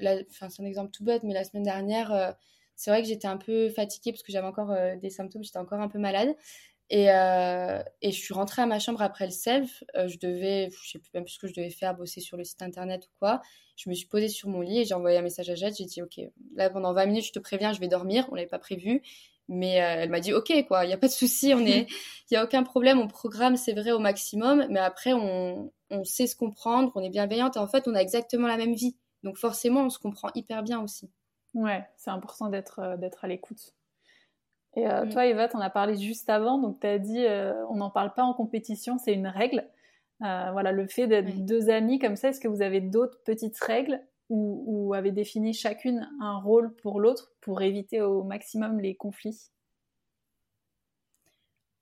[0.00, 2.32] c'est un exemple tout bête, mais la semaine dernière, euh,
[2.74, 5.58] c'est vrai que j'étais un peu fatiguée parce que j'avais encore euh, des symptômes, j'étais
[5.58, 6.34] encore un peu malade.
[6.88, 9.82] Et, euh, et, je suis rentrée à ma chambre après le self.
[9.94, 12.44] je devais, je sais plus même plus ce que je devais faire, bosser sur le
[12.44, 13.42] site internet ou quoi.
[13.76, 15.74] Je me suis posée sur mon lit et j'ai envoyé un message à Jade.
[15.76, 16.20] J'ai dit, OK,
[16.54, 18.28] là pendant 20 minutes, je te préviens, je vais dormir.
[18.30, 19.02] On l'avait pas prévu.
[19.48, 21.86] Mais elle m'a dit, OK, quoi, il n'y a pas de souci, on est,
[22.30, 23.00] il y a aucun problème.
[23.00, 24.66] On programme, c'est vrai, au maximum.
[24.70, 27.56] Mais après, on, on sait se comprendre, on est bienveillante.
[27.56, 28.96] Et en fait, on a exactement la même vie.
[29.26, 31.10] Donc forcément, on se comprend hyper bien aussi.
[31.52, 33.74] Ouais, c'est important d'être euh, d'être à l'écoute.
[34.76, 35.08] Et euh, mm.
[35.08, 37.90] toi, Eva, tu en as parlé juste avant, donc tu as dit euh, on n'en
[37.90, 39.68] parle pas en compétition, c'est une règle.
[40.20, 44.00] voilà, le fait d'être deux amis comme ça, est-ce que vous avez d'autres petites règles
[44.28, 49.50] ou, ou avez défini chacune un rôle pour l'autre pour éviter au maximum les conflits?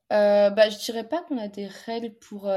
[0.09, 2.49] Bah, Je dirais pas qu'on a des règles pour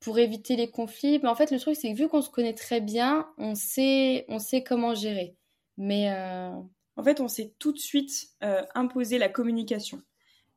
[0.00, 1.18] pour éviter les conflits.
[1.22, 4.24] Mais en fait, le truc, c'est que vu qu'on se connaît très bien, on sait,
[4.28, 5.36] on sait comment gérer.
[5.76, 6.50] Mais euh,
[6.96, 10.02] en fait, on s'est tout de suite euh, imposé la communication.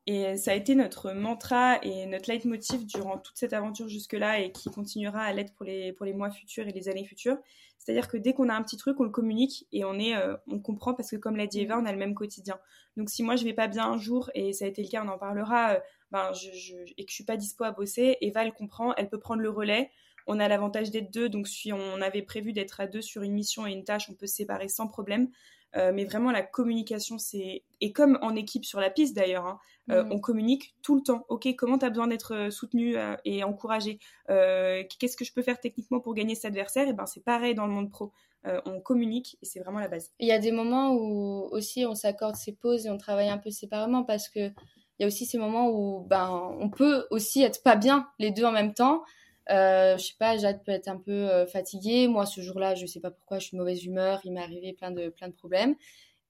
[0.05, 4.51] Et ça a été notre mantra et notre leitmotiv durant toute cette aventure jusque-là et
[4.51, 7.37] qui continuera à l'être pour les, pour les mois futurs et les années futures.
[7.77, 10.35] C'est-à-dire que dès qu'on a un petit truc, on le communique et on, est, euh,
[10.47, 12.59] on comprend parce que, comme l'a dit Eva, on a le même quotidien.
[12.97, 15.03] Donc, si moi je vais pas bien un jour, et ça a été le cas,
[15.05, 15.77] on en parlera,
[16.13, 19.19] ben, je, et que je suis pas dispo à bosser, Eva, elle comprend, elle peut
[19.19, 19.89] prendre le relais.
[20.27, 23.33] On a l'avantage d'être deux, donc si on avait prévu d'être à deux sur une
[23.33, 25.29] mission et une tâche, on peut se séparer sans problème.
[25.75, 27.63] Euh, mais vraiment, la communication, c'est.
[27.81, 29.59] Et comme en équipe sur la piste d'ailleurs, hein,
[29.89, 30.11] euh, mm.
[30.11, 31.25] on communique tout le temps.
[31.29, 32.95] Ok, comment tu as besoin d'être euh, soutenu
[33.25, 33.97] et encouragé
[34.27, 36.85] Qu'est-ce que je peux faire techniquement pour gagner cet adversaire?
[36.85, 38.13] Et eh ben, c'est pareil dans le monde pro.
[38.45, 40.11] on communique et c'est vraiment la base.
[40.19, 43.39] Il y a des moments où aussi on s'accorde ses pauses et on travaille un
[43.39, 44.51] peu séparément parce que
[44.99, 46.29] il y a aussi ces moments où ben,
[46.59, 49.03] on peut aussi être pas bien les deux en même temps.
[49.49, 52.07] Euh, je sais pas, Jade peut être un peu euh, fatiguée.
[52.07, 54.21] Moi, ce jour-là, je sais pas pourquoi, je suis de mauvaise humeur.
[54.23, 55.75] Il m'est arrivé plein de, plein de problèmes.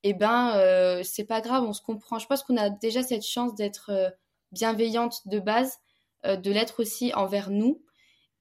[0.06, 2.20] Et eh ben, euh, c'est pas grave, on se comprend.
[2.20, 4.10] Je pense qu'on a déjà cette chance d'être euh,
[4.52, 5.80] bienveillante de base,
[6.26, 7.84] de l'être aussi envers nous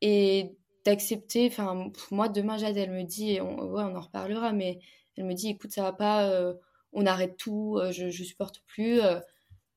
[0.01, 1.49] et d'accepter.
[1.49, 4.79] Enfin, moi, demain, Jade, elle me dit, on, ouais, on en reparlera, mais
[5.17, 6.55] elle me dit, écoute, ça va pas,
[6.93, 9.01] on arrête tout, je, je supporte plus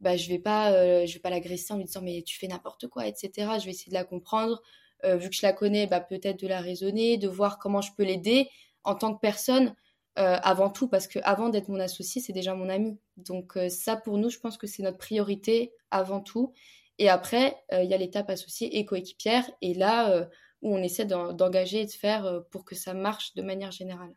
[0.01, 2.47] bah, je vais pas, euh, je vais pas l'agresser en lui disant mais tu fais
[2.47, 3.31] n'importe quoi, etc.
[3.59, 4.61] Je vais essayer de la comprendre.
[5.03, 7.91] Euh, vu que je la connais, bah, peut-être de la raisonner, de voir comment je
[7.95, 8.49] peux l'aider
[8.83, 9.75] en tant que personne
[10.19, 12.97] euh, avant tout, parce que avant d'être mon associé, c'est déjà mon ami.
[13.17, 16.53] Donc ça, pour nous, je pense que c'est notre priorité avant tout.
[16.99, 20.29] Et après, il y a l'étape associée et coéquipière, et là
[20.61, 24.15] où on essaie d'engager et de faire pour que ça marche de manière générale.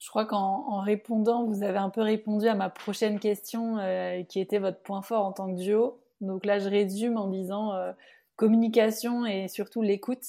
[0.00, 4.40] Je crois qu'en répondant, vous avez un peu répondu à ma prochaine question, euh, qui
[4.40, 6.00] était votre point fort en tant que duo.
[6.22, 7.92] Donc là, je résume en disant euh,
[8.36, 10.24] communication et surtout l'écoute.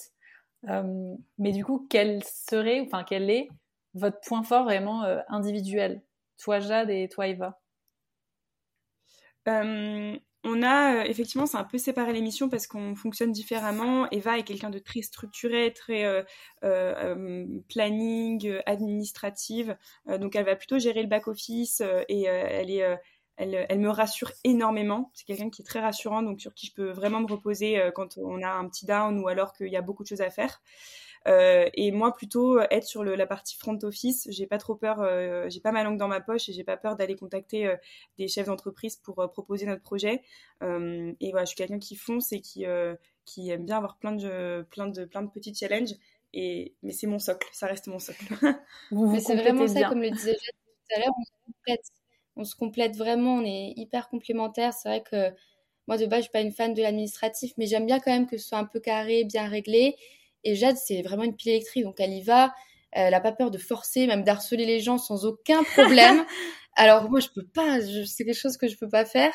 [0.68, 3.48] Euh, mais du coup, quel serait, enfin, quel est
[3.94, 6.02] votre point fort vraiment individuel?
[6.38, 7.58] Toi, Jade, et toi, Eva?
[10.44, 14.10] On a euh, effectivement, c'est un peu séparé l'émission parce qu'on fonctionne différemment.
[14.12, 16.24] Eva est quelqu'un de très structuré, très euh,
[16.64, 19.78] euh, planning, administrative.
[20.08, 23.00] donc elle va plutôt gérer le back office et elle,
[23.38, 25.12] elle, me rassure énormément.
[25.14, 28.18] C'est quelqu'un qui est très rassurant, donc sur qui je peux vraiment me reposer quand
[28.18, 30.62] on a un petit down ou alors qu'il y a beaucoup de choses à faire.
[31.26, 34.28] Et moi plutôt être sur le, la partie front office.
[34.30, 35.00] J'ai pas trop peur,
[35.50, 37.74] j'ai pas ma langue dans ma poche et j'ai pas peur d'aller contacter
[38.18, 40.22] des chefs d'entreprise pour proposer notre projet.
[40.62, 42.66] et voilà, je suis quelqu'un qui fonce et qui
[43.26, 45.96] qui aime bien avoir plein de plein de plein de petits challenges.
[46.34, 48.26] Et mais c'est mon socle, ça reste mon socle.
[48.92, 51.86] mais c'est vraiment ça, comme le disait tout à l'heure, on se complète.
[52.38, 54.74] On se complète vraiment, on est hyper complémentaires.
[54.74, 55.36] C'est vrai que
[55.88, 58.28] moi, de base, je suis pas une fan de l'administratif, mais j'aime bien quand même
[58.28, 59.96] que ce soit un peu carré, bien réglé.
[60.44, 62.54] Et Jade, c'est vraiment une pile électrique, donc elle y va.
[62.92, 66.26] Elle n'a pas peur de forcer, même d'harceler les gens sans aucun problème.
[66.76, 69.34] Alors moi, je peux pas, c'est quelque chose que je peux pas faire.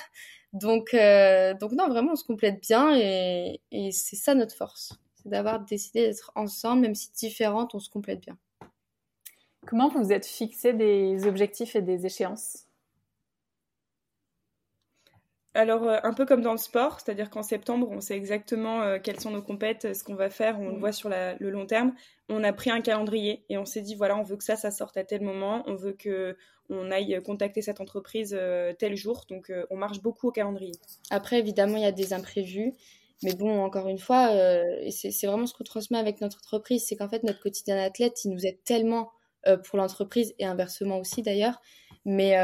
[0.53, 4.95] Donc, euh, donc non, vraiment, on se complète bien et, et c'est ça notre force.
[5.23, 8.39] C'est d'avoir décidé d'être ensemble, même si différentes, on se complète bien.
[9.67, 12.66] Comment vous vous êtes fixé des objectifs et des échéances?
[15.57, 18.99] Alors, euh, un peu comme dans le sport, c'est-à-dire qu'en septembre, on sait exactement euh,
[19.03, 21.95] quelles sont nos compètes, ce qu'on va faire, on le voit sur le long terme.
[22.29, 24.71] On a pris un calendrier et on s'est dit, voilà, on veut que ça, ça
[24.71, 26.37] sorte à tel moment, on veut que
[26.69, 29.25] on aille contacter cette entreprise euh, tel jour.
[29.29, 30.75] Donc, on marche beaucoup au calendrier.
[31.11, 32.75] Après, évidemment, il y a des imprévus.
[33.23, 34.31] Mais bon, encore une fois,
[34.91, 38.33] c'est vraiment ce qu'on transmet avec notre entreprise, c'est qu'en fait, notre quotidien athlète, il
[38.33, 39.11] nous aide tellement
[39.65, 41.63] pour l'entreprise et inversement aussi d'ailleurs.
[42.05, 42.37] Mais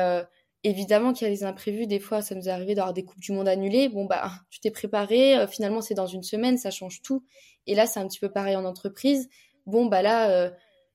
[0.64, 3.18] Évidemment qu'il y a des imprévus, des fois ça nous est arrivé d'avoir des Coupes
[3.18, 3.88] du Monde annulées.
[3.88, 7.24] Bon bah tu t'es préparé, euh, finalement c'est dans une semaine, ça change tout.
[7.66, 9.28] Et là c'est un petit peu pareil en entreprise.
[9.66, 10.50] Bon bah là euh,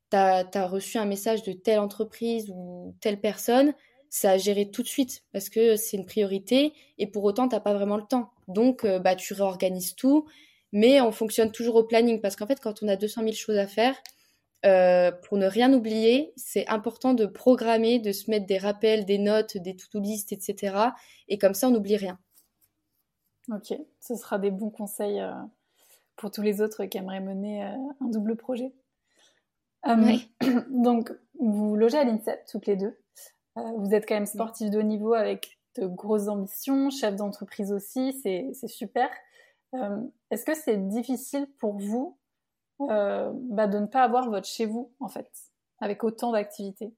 [0.10, 3.74] t'as as reçu un message de telle entreprise ou telle personne,
[4.10, 7.60] ça a géré tout de suite parce que c'est une priorité et pour autant t'as
[7.60, 8.32] pas vraiment le temps.
[8.48, 10.28] Donc euh, bah tu réorganises tout,
[10.72, 13.58] mais on fonctionne toujours au planning parce qu'en fait quand on a 200 000 choses
[13.58, 13.96] à faire,
[14.66, 19.20] euh, pour ne rien oublier, c'est important de programmer, de se mettre des rappels, des
[19.20, 20.78] notes, des to-do list, etc.
[21.28, 22.18] Et comme ça, on n'oublie rien.
[23.52, 25.32] Ok, ce sera des bons conseils euh,
[26.16, 28.74] pour tous les autres qui aimeraient mener euh, un double projet.
[29.86, 30.30] Oui.
[30.70, 32.98] Donc, vous logez à l'INSEP toutes les deux.
[33.56, 38.12] vous êtes quand même sportif de haut niveau avec de grosses ambitions, chef d'entreprise aussi,
[38.22, 39.08] c'est super.
[40.30, 42.18] Est-ce que c'est difficile pour vous
[42.82, 45.30] euh, bah, de ne pas avoir votre chez vous, en fait,
[45.80, 46.94] avec autant d'activités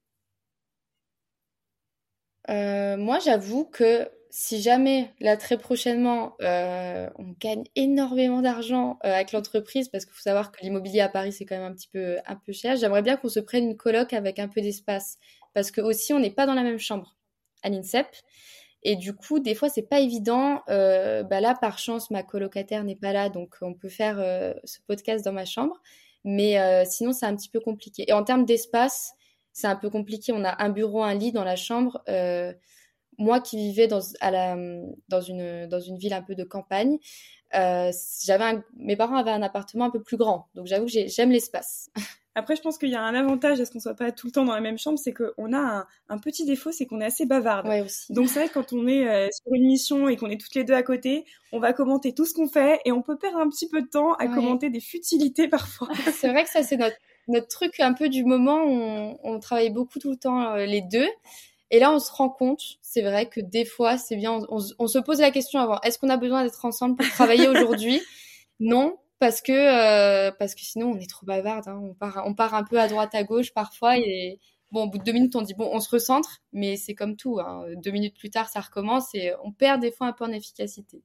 [2.49, 9.31] euh, Moi, j'avoue que si jamais, là, très prochainement, euh, on gagne énormément d'argent avec
[9.31, 12.17] l'entreprise, parce qu'il faut savoir que l'immobilier à Paris, c'est quand même un petit peu,
[12.25, 15.17] un peu cher, j'aimerais bien qu'on se prenne une coloc avec un peu d'espace.
[15.53, 17.17] Parce que aussi, on n'est pas dans la même chambre
[17.63, 18.07] à l'INSEP.
[18.83, 20.61] Et du coup, des fois, c'est pas évident.
[20.69, 24.53] Euh, bah là, par chance, ma colocataire n'est pas là, donc on peut faire euh,
[24.63, 25.75] ce podcast dans ma chambre.
[26.23, 28.05] Mais euh, sinon, c'est un petit peu compliqué.
[28.07, 29.13] Et en termes d'espace,
[29.53, 30.31] c'est un peu compliqué.
[30.33, 32.01] On a un bureau, un lit dans la chambre.
[33.17, 34.55] moi qui vivais dans, à la,
[35.09, 36.97] dans, une, dans une ville un peu de campagne,
[37.51, 40.47] j'avais mes parents avaient un appartement un peu plus grand.
[40.55, 41.89] Donc j'avoue que j'aime l'espace.
[42.39, 44.31] Après, je pense qu'il y a un avantage à ce qu'on soit pas tout le
[44.31, 47.25] temps dans la même chambre, c'est qu'on a un, petit défaut, c'est qu'on est assez
[47.25, 47.67] bavarde.
[48.09, 50.55] Donc c'est vrai que quand on est euh, sur une mission et qu'on est toutes
[50.55, 53.39] les deux à côté, on va commenter tout ce qu'on fait et on peut perdre
[53.39, 55.89] un petit peu de temps à commenter des futilités parfois.
[56.13, 56.95] c'est vrai que ça c'est notre,
[57.27, 58.63] notre truc un peu du moment.
[58.63, 61.07] On, on travaille beaucoup tout le temps euh, les deux.
[61.71, 64.87] Et là, on se rend compte, c'est vrai que des fois, c'est bien, on, on,
[64.87, 68.01] se pose la question avant, est-ce qu'on a besoin d'être ensemble pour travailler aujourd'hui?
[68.59, 71.67] Non, parce que euh, parce que sinon on est trop bavarde.
[71.67, 71.79] Hein.
[71.83, 74.39] On part on part un peu à droite à gauche parfois et
[74.71, 77.15] bon au bout de deux minutes on dit bon on se recentre, mais c'est comme
[77.15, 77.39] tout.
[77.39, 77.65] Hein.
[77.83, 81.03] Deux minutes plus tard ça recommence et on perd des fois un peu en efficacité.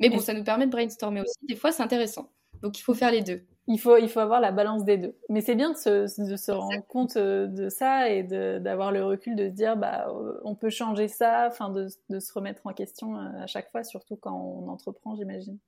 [0.00, 1.38] Mais bon, ça nous permet de brainstormer aussi.
[1.48, 2.30] Des fois, c'est intéressant.
[2.62, 3.42] Donc, il faut faire les deux.
[3.66, 5.16] Il faut, il faut avoir la balance des deux.
[5.28, 9.04] Mais c'est bien de se, de se rendre compte euh, de ça et d'avoir le
[9.04, 12.66] recul de se dire, bah, euh, on peut changer ça, enfin, de, de se remettre
[12.66, 15.58] en question à chaque fois, surtout quand on entreprend, j'imagine.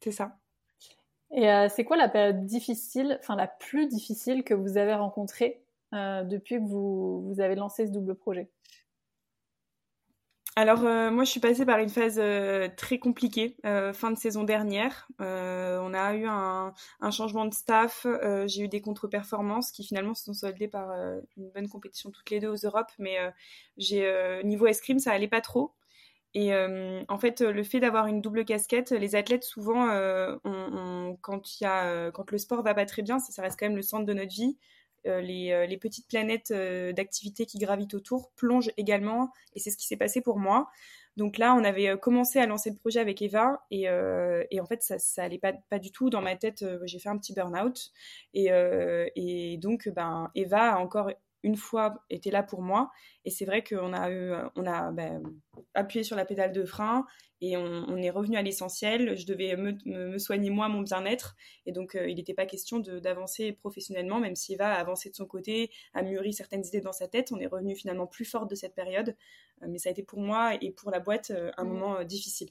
[0.00, 0.36] C'est ça.
[1.32, 5.62] Et euh, c'est quoi la période difficile, enfin la plus difficile que vous avez rencontrée
[5.94, 8.50] euh, depuis que vous, vous, avez lancé ce double projet?
[10.56, 12.20] Alors euh, moi je suis passée par une phase
[12.76, 15.06] très compliquée fin de saison dernière.
[15.20, 18.04] on a eu un, un changement de staff,
[18.46, 20.90] j'ai eu des contre-performances qui finalement se sont soldées par
[21.36, 23.16] une bonne compétition toutes les deux aux Europes, mais
[23.76, 25.72] j'ai niveau escrime ça allait pas trop.
[26.34, 30.36] Et euh, en fait, le fait d'avoir une double casquette, les athlètes souvent, euh,
[31.22, 33.76] quand, y a, euh, quand le sport va pas très bien, ça, reste quand même
[33.76, 34.56] le centre de notre vie.
[35.06, 39.96] Les, les, petites planètes d'activité qui gravitent autour plongent également, et c'est ce qui s'est
[39.96, 40.68] passé pour moi.
[41.16, 44.98] Donc là, on avait commencé à lancer le projet avec Eva, et, en fait, ça,
[44.98, 45.26] ça
[45.70, 46.10] pas du tout.
[46.10, 47.92] Dans ma tête, j'ai fait un petit burn-out,
[48.34, 48.50] et,
[49.16, 51.10] et donc, ben, Eva a encore
[51.42, 52.90] une fois été là pour moi.
[53.24, 55.22] Et c'est vrai qu'on a, eu, on a ben,
[55.74, 57.06] appuyé sur la pédale de frein
[57.40, 59.16] et on, est revenu à l'essentiel.
[59.16, 61.36] Je devais me, soigner moi, mon bien-être.
[61.64, 65.70] Et donc, il n'était pas question d'avancer professionnellement, même s'il va avancer de son côté,
[65.94, 67.32] a mûri certaines idées dans sa tête.
[67.32, 69.16] On est revenu finalement plus forte de cette période.
[69.66, 71.68] mais ça a été pour moi et pour la boîte un mmh.
[71.68, 72.50] moment difficile.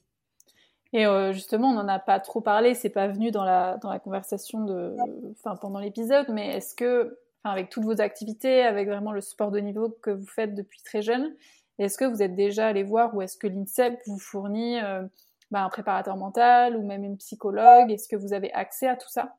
[0.92, 3.90] Et euh, justement, on n'en a pas trop parlé, c'est pas venu dans la, dans
[3.90, 4.96] la conversation de,
[5.32, 9.52] enfin, pendant l'épisode, mais est-ce que, enfin, avec toutes vos activités, avec vraiment le sport
[9.52, 11.36] de niveau que vous faites depuis très jeune,
[11.80, 15.04] est-ce que vous êtes déjà allé voir ou est-ce que l'INSEP vous fournit euh,
[15.50, 17.92] bah, un préparateur mental ou même une psychologue?
[17.92, 19.38] Est-ce que vous avez accès à tout ça?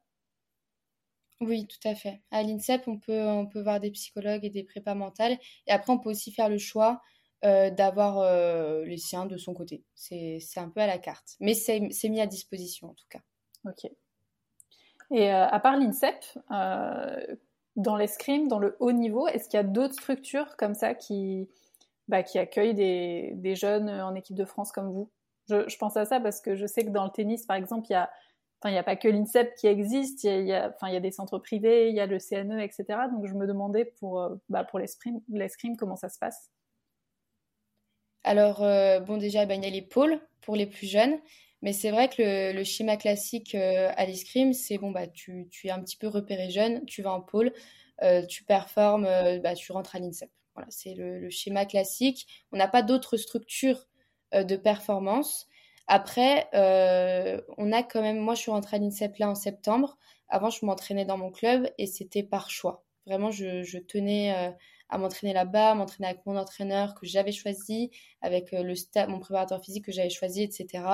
[1.43, 2.21] Oui, tout à fait.
[2.31, 5.39] À l'INSEP, on peut, on peut voir des psychologues et des prépas mentales.
[5.67, 7.03] Et après, on peut aussi faire le choix
[7.45, 9.83] euh, d'avoir euh, les siens de son côté.
[9.95, 11.37] C'est un peu à la carte.
[11.41, 13.21] Mais c'est mis à disposition en tout cas.
[13.65, 13.91] Ok.
[15.13, 16.23] Et euh, à part l'INSEP,
[17.77, 21.49] dans l'escrime, dans le haut niveau, est-ce qu'il y a d'autres structures comme ça qui,
[22.09, 25.11] bah, accueillent des, jeunes en équipe de France comme vous?
[25.49, 27.93] Je, pense à ça parce que je sais que dans le tennis, par exemple, il
[27.93, 28.11] y a
[28.66, 31.11] n'y a pas que l'INSEP qui existe, il y a, enfin, il y a des
[31.11, 32.85] centres privés, il y a le CNE, etc.
[33.11, 36.51] Donc, je me demandais pour, bah, pour l'escrime, comment ça se passe?
[38.23, 41.18] Alors, euh, bon, déjà, ben, il y a les pôles pour les plus jeunes.
[41.63, 45.71] Mais c'est vrai que le, schéma classique euh, à l'escrime, c'est bon, bah, tu, es
[45.71, 47.53] un petit peu repéré jeune, tu vas en pôle,
[48.03, 49.05] euh, tu performes,
[49.43, 50.31] bah, tu rentres à l'INSEP.
[50.55, 52.27] Voilà, c'est le, schéma classique.
[52.53, 53.87] On n'a pas d'autres structures
[54.33, 55.49] de performance.
[55.87, 59.99] Après, on a quand même, moi je suis rentrée à l'INSEP là en septembre.
[60.29, 62.85] Avant, je m'entraînais dans mon club et c'était par choix.
[63.07, 64.55] Vraiment, je, je tenais
[64.91, 67.91] à m'entraîner là-bas, m'entraîner avec mon entraîneur que j'avais choisi,
[68.21, 68.75] avec euh, le
[69.09, 70.85] mon préparateur physique que j'avais choisi, etc.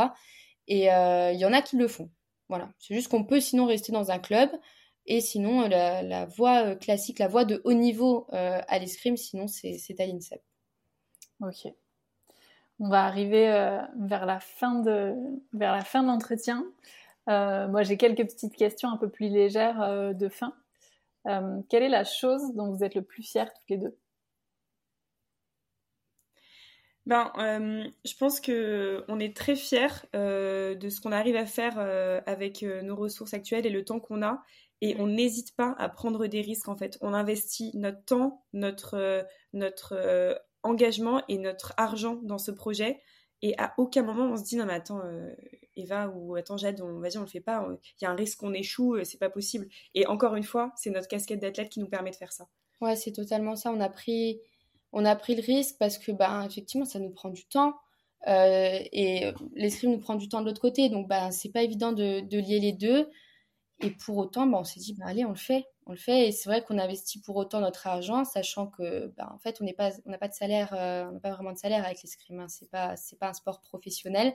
[0.68, 2.10] Et euh, il y en a qui le font.
[2.48, 2.70] Voilà.
[2.78, 4.50] C'est juste qu'on peut sinon rester dans un club.
[5.06, 10.00] Et sinon, euh, la, voie classique, la voie de haut niveau à l'escrime, sinon, c'est
[10.00, 10.42] à l'INSEP.
[11.40, 11.68] Ok.
[12.78, 13.46] On va arriver
[13.98, 15.14] vers la fin de
[15.52, 16.64] la l'entretien.
[17.26, 20.54] moi, j'ai quelques petites questions un peu plus légères de fin.
[21.26, 23.96] Euh, quelle est la chose dont vous êtes le plus fiers toutes les deux?
[27.06, 31.46] Ben, euh, je pense que on est très fiers euh, de ce qu'on arrive à
[31.46, 31.78] faire
[32.26, 34.42] avec nos ressources actuelles et le temps qu'on a,
[34.80, 36.68] et on n'hésite pas à prendre des risques.
[36.68, 43.00] En fait, on investit notre temps, notre notre engagement et notre argent dans ce projet,
[43.42, 45.02] et à aucun moment on se dit non mais attends,
[45.76, 47.66] Eva ou attends Jade, on, vas-y on le fait pas,
[48.00, 49.68] il y a un risque qu'on échoue, euh, c'est pas possible.
[49.94, 52.48] Et encore une fois, c'est notre casquette d'athlète qui nous permet de faire ça.
[52.80, 53.70] Ouais, c'est totalement ça.
[53.70, 54.40] On a pris,
[54.92, 57.74] on a pris le risque parce que bah effectivement ça nous prend du temps.
[58.28, 61.92] Euh, et l'escrime nous prend du temps de l'autre côté, donc bah, c'est pas évident
[61.92, 63.08] de, lier les deux.
[63.80, 65.66] Et pour autant, bah, on s'est dit, bah, allez, on le fait.
[65.86, 66.28] On le fait.
[66.28, 69.64] Et c'est vrai qu'on investit pour autant notre argent, sachant que, bah, en fait, on
[69.64, 69.72] n'a
[70.18, 72.40] pas, de salaire, euh, on n'a pas vraiment de salaire avec l'escrime.
[72.40, 72.48] Hein.
[72.48, 74.34] C'est pas, c'est pas un sport professionnel.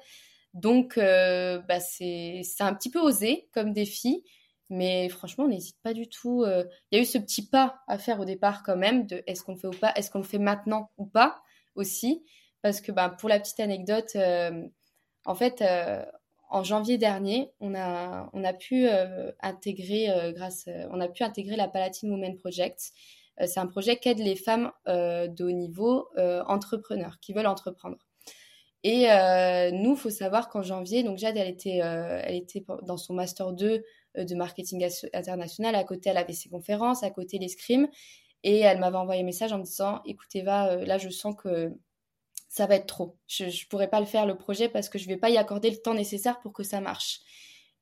[0.54, 4.24] Donc, euh, bah, c'est un petit peu osé comme défi,
[4.72, 6.44] mais franchement, on n'hésite pas du tout.
[6.44, 6.64] Euh.
[6.90, 9.44] Il y a eu ce petit pas à faire au départ quand même, de est-ce
[9.44, 11.42] qu'on le fait ou pas, est-ce qu'on le fait maintenant ou pas
[11.76, 12.24] aussi,
[12.62, 14.66] parce que bah, pour la petite anecdote, euh,
[15.26, 15.64] en fait,
[16.50, 18.88] en janvier dernier, on a, on a pu
[19.42, 22.92] intégrer, grâce, on a pu intégrer la Palatine Women Project.
[23.46, 27.98] c'est un projet qui aide les femmes de haut niveau entrepreneurs qui veulent entreprendre.
[28.84, 32.98] Et euh, nous, faut savoir qu'en janvier, donc Jade, elle était, euh, elle était dans
[32.98, 33.80] son master 2 euh,
[34.16, 35.76] de marketing international.
[35.76, 37.88] À côté, elle avait ses conférences, à côté l'escrime.
[38.44, 41.72] Et elle m'avait envoyé un message en me disant, écoutez, Eva, là, je sens que
[42.50, 43.18] ça va être trop.
[43.28, 45.70] Je ne pourrais pas le faire, le projet, parce que je vais pas y accorder
[45.70, 47.22] le temps nécessaire pour que ça marche.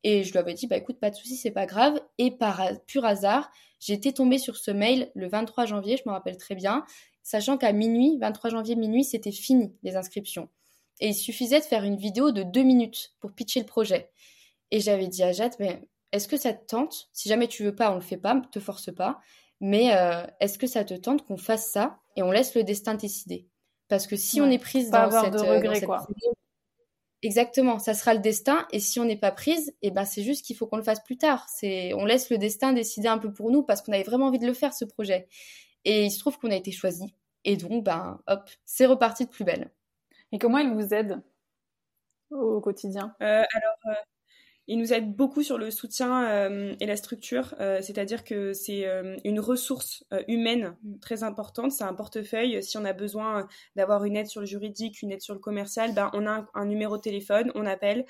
[0.03, 1.99] Et je lui avais dit, bah écoute, pas de souci, c'est pas grave.
[2.17, 6.37] Et par pur hasard, j'étais tombée sur ce mail le 23 janvier, je me rappelle
[6.37, 6.85] très bien,
[7.23, 10.49] sachant qu'à minuit, 23 janvier minuit, c'était fini les inscriptions.
[10.99, 14.09] Et il suffisait de faire une vidéo de deux minutes pour pitcher le projet.
[14.71, 15.81] Et j'avais dit à Jade, mais
[16.11, 18.59] est-ce que ça te tente Si jamais tu veux pas, on le fait pas, te
[18.59, 19.19] force pas.
[19.61, 22.95] Mais euh, est-ce que ça te tente qu'on fasse ça et on laisse le destin
[22.95, 23.47] décider?
[23.89, 26.07] Parce que si on est prise dans cette, de euh, quoi.
[27.21, 28.67] exactement, ça sera le destin.
[28.71, 30.83] Et si on n'est pas prise, et eh ben c'est juste qu'il faut qu'on le
[30.83, 31.47] fasse plus tard.
[31.49, 34.39] C'est, on laisse le destin décider un peu pour nous parce qu'on avait vraiment envie
[34.39, 35.27] de le faire ce projet.
[35.85, 37.13] Et il se trouve qu'on a été choisi.
[37.45, 39.71] Et donc, ben, hop, c'est reparti de plus belle.
[40.31, 41.21] Et comment il vous aide
[42.29, 43.15] au quotidien?
[43.21, 44.03] Euh, Alors, euh,
[44.69, 48.85] il nous aide beaucoup sur le soutien euh, et la structure, euh, c'est-à-dire que c'est
[48.85, 52.61] euh, une ressource humaine très importante, c'est un portefeuille.
[52.61, 55.95] Si on a besoin d'avoir une aide sur le juridique, une aide sur le commercial,
[55.95, 58.05] ben, on a un, numéro de téléphone, on appelle,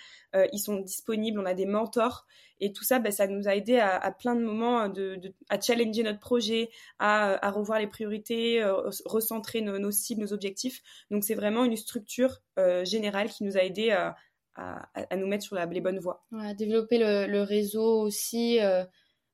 [0.51, 2.28] ils sont disponibles, on a des mentors.
[2.60, 6.03] Et tout ça, ben, ça nous a aidé à, plein de moments de, à challenger
[6.03, 8.62] notre projet, à, revoir les priorités,
[9.05, 10.82] recentrer nos, nos, cibles, nos objectifs.
[11.10, 12.41] Donc c'est vraiment une structure
[12.84, 14.18] générale qui nous a aidé à
[14.56, 16.24] à, nous mettre sur la, les bonnes voies.
[16.32, 18.84] Ouais, développer le, réseau aussi, euh,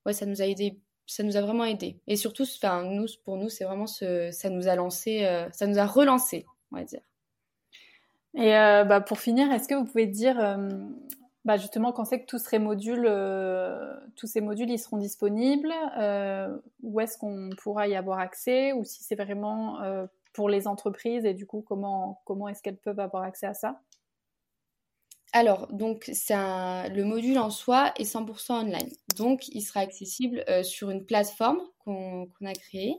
[0.06, 2.00] ouais, ça nous a aidé, ça nous a vraiment aidé.
[2.08, 5.68] Et surtout, enfin, nous, pour nous, c'est vraiment ce, ça nous a lancé, euh, ça
[5.68, 7.02] nous a relancé, on va dire.
[8.36, 10.58] Et euh, bah, pour finir, est-ce que vous pouvez dire,
[11.46, 13.10] bah, justement, quand c'est que tous ces modules,
[14.16, 15.74] tous ces modules, ils seront disponibles
[16.84, 19.80] Où est-ce qu'on pourra y avoir accès Ou si c'est vraiment
[20.34, 23.80] pour les entreprises et du coup, comment, comment est-ce qu'elles peuvent avoir accès à ça?
[25.36, 28.90] Alors, donc, le module en soi est 100% online.
[29.18, 32.96] Donc, il sera accessible euh, sur une plateforme qu'on a créée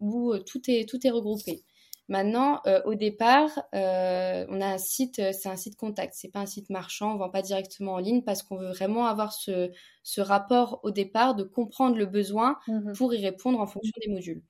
[0.00, 1.62] où euh, tout, est, tout est regroupé.
[2.08, 6.46] Maintenant, euh, au départ, on a un site, c'est un site contact, c'est pas un
[6.46, 9.70] site marchand, on vend pas directement en ligne parce qu'on veut vraiment avoir ce,
[10.18, 14.42] rapport au départ de comprendre le besoin mmh pour y répondre en fonction des modules.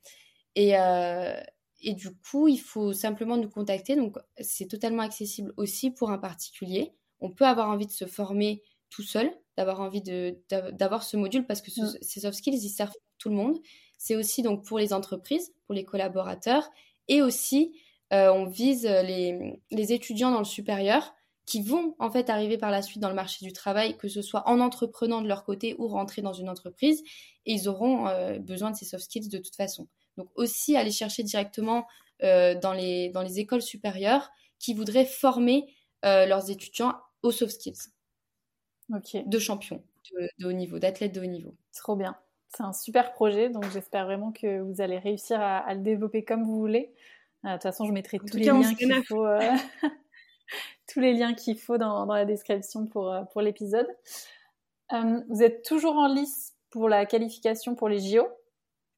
[0.55, 0.72] Et,
[1.82, 3.95] et du coup, il faut simplement nous contacter.
[3.95, 8.62] Donc, c'est totalement accessible aussi pour un particulier on peut avoir envie de se former
[8.91, 10.03] tout seul, d'avoir envie
[10.51, 11.99] d'avoir ce module parce que mm.
[12.01, 13.59] ces soft skills, ils servent pour tout le monde.
[13.99, 16.69] C'est aussi donc pour les entreprises, pour les collaborateurs
[17.09, 17.73] et aussi
[18.12, 21.14] euh, on vise les, étudiants dans le supérieur
[21.45, 24.21] qui vont en fait arriver par la suite dans le marché du travail, que ce
[24.21, 27.03] soit en entreprenant de leur côté ou rentrer dans une entreprise,
[27.47, 29.87] et ils auront euh, besoin de ces soft skills de toute façon.
[30.17, 31.87] Donc aussi aller chercher directement
[32.23, 35.67] euh, dans, les, dans les écoles supérieures qui voudraient former
[36.03, 36.95] leurs étudiants
[37.27, 37.91] aux soft skills.
[38.89, 39.83] De champions
[40.39, 41.55] de, haut niveau, d'athlètes de haut niveau.
[41.74, 42.16] Trop bien.
[42.49, 46.45] C'est un super projet, donc j'espère vraiment que vous allez réussir à, le développer comme
[46.45, 46.95] vous voulez.
[47.45, 49.53] Euh, de toute façon, je mettrai tous les, liens qu'il faut, euh,
[50.89, 53.89] tous les liens qu'il faut dans, la description pour, euh, pour l'épisode.
[54.93, 58.27] vous êtes toujours en lice pour la qualification pour les JO,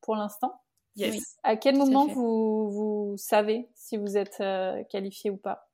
[0.01, 0.61] pour l'instant
[0.97, 1.39] Yes.
[1.45, 4.43] À quel moment vous, vous savez si vous êtes
[4.91, 5.68] qualifié ou pas?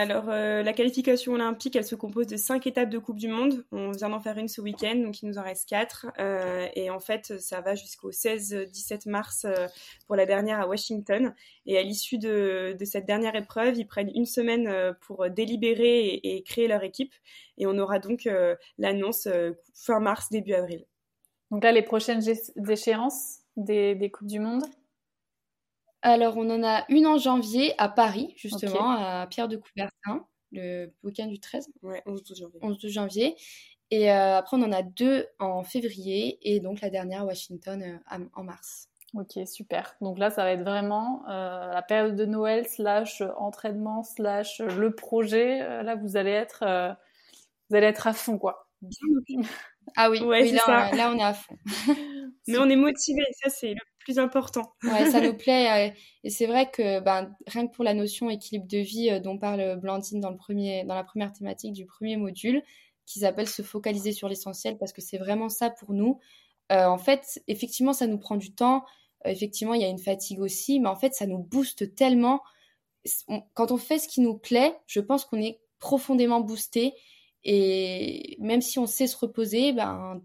[0.00, 3.66] Alors, euh, la qualification olympique, elle se compose de cinq étapes de Coupe du Monde.
[3.70, 6.06] On vient d'en faire une ce week-end, donc il nous en reste quatre.
[6.18, 9.66] Euh, et en fait, ça va jusqu'au 16-17 mars euh,
[10.06, 11.34] pour la dernière à Washington.
[11.66, 16.66] Et à l'issue de, cette dernière épreuve, ils prennent une semaine pour délibérer et, créer
[16.66, 17.12] leur équipe.
[17.58, 18.26] Et on aura donc
[18.78, 19.28] l'annonce
[19.74, 20.86] fin mars, début avril.
[21.50, 22.22] Donc là, les prochaines
[22.66, 24.64] échéances des Coupes du Monde?
[26.02, 30.92] Alors, on en a une en janvier à Paris, justement, à Pierre de Coubertin, le
[31.02, 31.68] week-end du 13.
[31.82, 32.58] Ouais, 11-12 janvier.
[32.62, 33.36] 11 janvier.
[33.90, 37.82] Et euh, après, on en a deux en février et donc la dernière à Washington
[37.82, 38.88] euh, en mars.
[39.14, 39.96] Ok, super.
[40.00, 44.94] Donc là, ça va être vraiment euh, la période de Noël slash entraînement slash le
[44.94, 45.58] projet.
[45.82, 46.64] là, vous allez être,
[47.68, 48.68] vous allez être à fond, quoi.
[49.96, 51.56] Ah oui, oui là, là, on est à fond.
[52.46, 54.74] Mais on est motivé, ça c'est le plus important.
[54.82, 55.88] ouais, ça nous plaît.
[55.88, 55.94] Euh,
[56.24, 59.38] et c'est vrai que ben, rien que pour la notion équilibre de vie euh, dont
[59.38, 62.62] parle Blandine dans, le premier, dans la première thématique du premier module,
[63.06, 66.18] qui s'appelle se focaliser sur l'essentiel, parce que c'est vraiment ça pour nous.
[66.72, 68.84] Euh, en fait, effectivement, ça nous prend du temps.
[69.24, 72.42] effectivement, il y a une fatigue aussi, mais en fait, ça nous booste tellement.
[73.54, 76.94] quand on fait ce qui nous plaît, je pense qu'on est profondément boosté.
[77.42, 80.22] Et même si on sait se reposer, ben,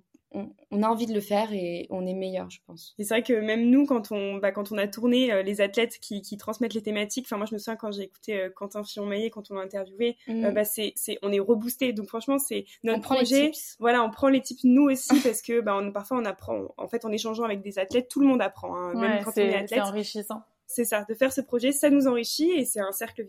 [0.72, 2.94] on, a envie de le faire et on est meilleur, je pense.
[2.98, 6.00] c'est vrai que même nous, quand on, bah, quand on a tourné euh, les athlètes
[6.00, 9.30] qui, transmettent les thématiques, enfin moi je me souviens quand j'ai écouté euh, Quentin Fillon-Maillet,
[9.30, 10.46] quand on l'a interviewé, mm.
[10.46, 11.94] euh, bah, c'est, on est reboosté.
[11.94, 13.52] Donc franchement, c'est notre projet.
[13.80, 16.74] Voilà, on prend les tips nous aussi parce que bah, parfois on apprend.
[16.78, 19.42] En fait, en échangeant avec des athlètes, tout le monde apprend, hein, même quand on
[19.42, 19.70] est athlète.
[19.70, 20.44] C'est enrichissant.
[20.68, 23.26] C'est ça, de faire ce projet, ça nous enrichit et c'est un cercle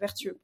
[0.00, 0.40] vertueux.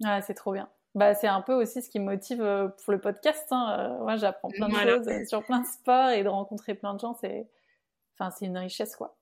[0.00, 0.68] Ouais, c'est trop bien.
[0.94, 3.46] Bah, c'est un peu aussi ce qui me motive euh, pour le podcast.
[3.50, 3.76] Hein.
[3.78, 6.94] Euh, moi, j'apprends plein de choses euh, sur plein de sports et de rencontrer plein
[6.94, 7.48] de gens, c'est,
[8.14, 9.16] enfin, c'est une richesse, quoi.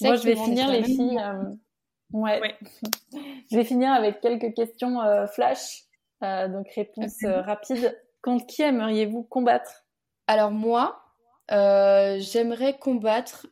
[0.00, 1.20] Moi, je vais finir les filles.
[2.12, 2.40] Ouais.
[3.50, 5.84] je vais finir avec quelques questions flash,
[6.20, 7.98] donc réponse rapide.
[8.22, 9.86] Contre qui aimeriez-vous combattre?
[10.26, 10.99] Alors moi,
[11.50, 13.46] j'aimerais combattre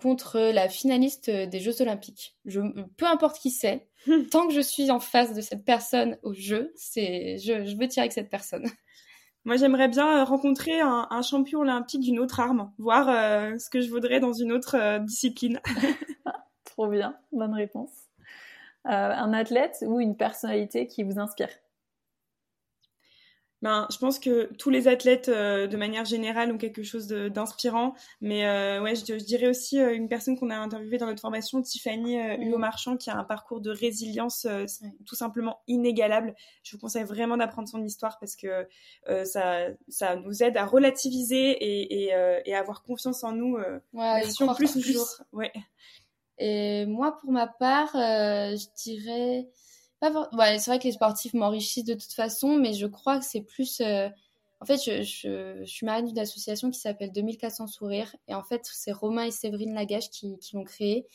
[0.00, 2.36] contre la finaliste des Jeux Olympiques.
[2.44, 2.60] Je,
[2.96, 3.88] peu importe qui c'est,
[4.30, 8.02] tant que je suis en face de cette personne au jeu, c'est je, veux tirer
[8.02, 8.64] avec cette personne.
[9.44, 13.82] Moi, j'aimerais bien euh, rencontrer un, champion olympique d'une autre arme, voir euh, ce que
[13.82, 15.60] je voudrais dans une autre euh, discipline.
[16.64, 17.92] Trop bien, bonne réponse.
[18.84, 21.50] un athlète ou une personnalité qui vous inspire?
[23.64, 27.94] Ben, je pense que tous les athlètes, euh, de manière générale, ont quelque chose d'inspirant.
[28.20, 31.62] Mais euh, ouais, je, dirais aussi euh, une personne qu'on a interviewée dans notre formation,
[31.62, 34.46] Tiffany Hugo Marchand, qui a un parcours de résilience
[35.06, 36.34] tout simplement inégalable.
[36.62, 38.68] Je vous conseille vraiment d'apprendre son histoire parce que
[39.24, 42.12] ça, ça nous aide à relativiser et,
[42.44, 43.56] et, à avoir confiance en nous.
[43.94, 45.08] ouais, si plus, toujours.
[45.32, 45.52] Ouais.
[46.36, 49.48] Et moi, pour ma part, je dirais
[50.10, 53.42] ouais, c'est vrai que les sportifs m'enrichissent de toute façon, mais je crois que c'est
[53.42, 53.80] plus.
[53.80, 54.08] Euh,
[54.60, 58.16] en fait, je, suis marraine d'une association qui s'appelle 2400 sourires.
[58.28, 61.06] Et en fait, c'est Romain et Séverine Lagache qui, l'ont créée.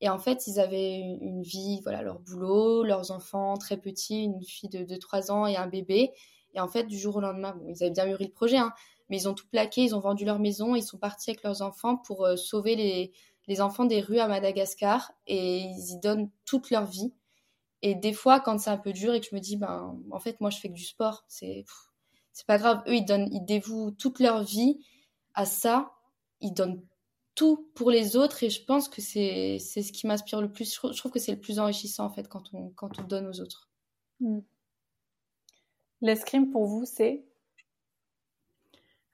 [0.00, 4.42] Et en fait, ils avaient une, vie, voilà, leur boulot, leurs enfants très petits, une
[4.44, 6.12] fille de, de 3 ans et un bébé.
[6.54, 8.72] Et en fait, du jour au lendemain, ils avaient bien mûri le projet, hein,
[9.08, 11.62] mais ils ont tout plaqué, ils ont vendu leur maison, ils sont partis avec leurs
[11.62, 13.12] enfants pour euh, sauver
[13.48, 15.12] les enfants des rues à Madagascar.
[15.26, 17.12] Et ils y donnent toute leur vie.
[17.82, 20.20] Et des fois, quand c'est un peu dur et que je me dis, ben, en
[20.20, 21.64] fait, moi, je fais que du sport, c'est,
[22.32, 22.82] c'est pas grave.
[22.86, 24.78] Eux, ils donnent, ils dévouent toute leur vie
[25.34, 25.92] à ça.
[26.40, 26.82] Ils donnent
[27.34, 30.72] tout pour les autres et je pense que c'est, c'est ce qui m'inspire le plus.
[30.72, 33.40] Je trouve que c'est le plus enrichissant, en fait, quand on, quand on donne aux
[33.40, 33.68] autres.
[34.20, 34.40] Hmm.
[36.00, 37.24] L'escrime, pour vous, c'est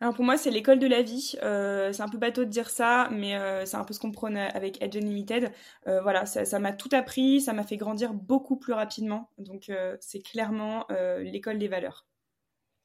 [0.00, 1.34] alors pour moi, c'est l'école de la vie.
[1.42, 4.12] Euh, c'est un peu bateau de dire ça, mais euh, c'est un peu ce qu'on
[4.12, 5.50] prône avec Edge Unlimited.
[5.88, 9.30] Euh, voilà, ça m'a tout appris, ça m'a fait grandir beaucoup plus rapidement.
[9.38, 10.86] Donc c'est clairement
[11.20, 12.06] l'école des valeurs.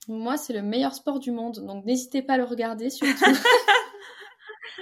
[0.07, 3.23] Moi, c'est le meilleur sport du monde, donc n'hésitez pas à le regarder surtout.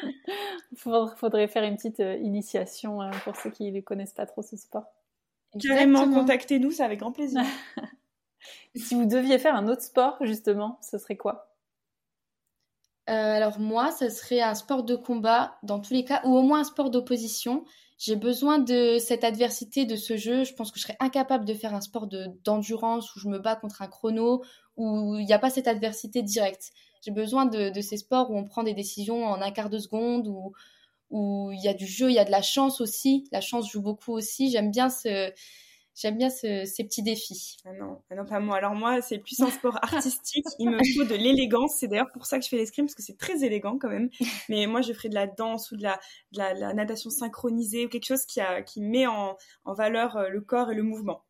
[0.72, 4.56] Il faudrait faire une petite initiation hein, pour ceux qui ne connaissent pas trop ce
[4.56, 4.86] sport.
[5.60, 7.44] Carrément, contactez-nous, c'est avec grand plaisir.
[8.76, 11.51] si vous deviez faire un autre sport, justement, ce serait quoi?
[11.51, 11.51] euh,
[13.08, 16.62] alors moi, ce serait un sport de combat dans tous les cas, ou au moins
[16.62, 17.66] un sport d'opposition.
[17.98, 20.44] J'ai besoin de cette adversité de ce jeu.
[20.44, 22.08] Je pense que je serais incapable de faire un sport
[22.44, 24.42] d'endurance où je me bats contre un chrono,
[24.78, 26.72] où il n'y a pas cette adversité directe.
[27.04, 30.28] J'ai besoin de, ces sports où on prend des décisions en un quart de seconde,
[31.10, 33.28] où il y a du jeu, il y a de la chance aussi.
[33.32, 34.50] La chance joue beaucoup aussi.
[34.50, 35.32] J'aime bien ce,
[35.94, 37.58] J'aime bien ces petits défis.
[37.66, 38.58] Ah non, ah non, pas moi.
[38.58, 40.46] Alors moi, c'est plus un sport artistique.
[40.58, 41.76] Il me faut de l'élégance.
[41.76, 44.10] C'est d'ailleurs pour ça que je fais l'escrime, parce que c'est très élégant quand même.
[44.50, 46.00] Mais moi, je ferai de la danse ou de la,
[46.32, 49.36] de la, natation synchronisée ou quelque chose qui, a, qui met en,
[49.66, 51.24] en valeur euh, le corps et le mouvement.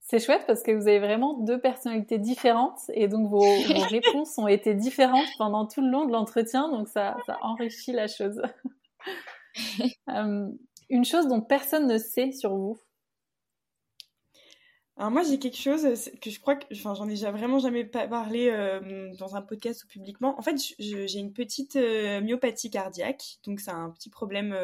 [0.00, 4.38] C'est chouette parce que vous avez vraiment deux personnalités différentes et donc vos, vos réponses
[4.38, 8.40] ont été différentes pendant tout le long de l'entretien, donc ça, ça enrichit la chose.
[10.10, 10.48] Euh,
[10.90, 12.78] une chose dont personne ne sait sur vous
[14.98, 15.86] alors moi j'ai quelque chose
[16.22, 18.50] que je crois que, enfin j'en ai vraiment jamais parlé
[19.18, 20.38] dans un podcast ou publiquement.
[20.38, 24.56] En fait j'ai une petite myopathie cardiaque, donc c'est un petit problème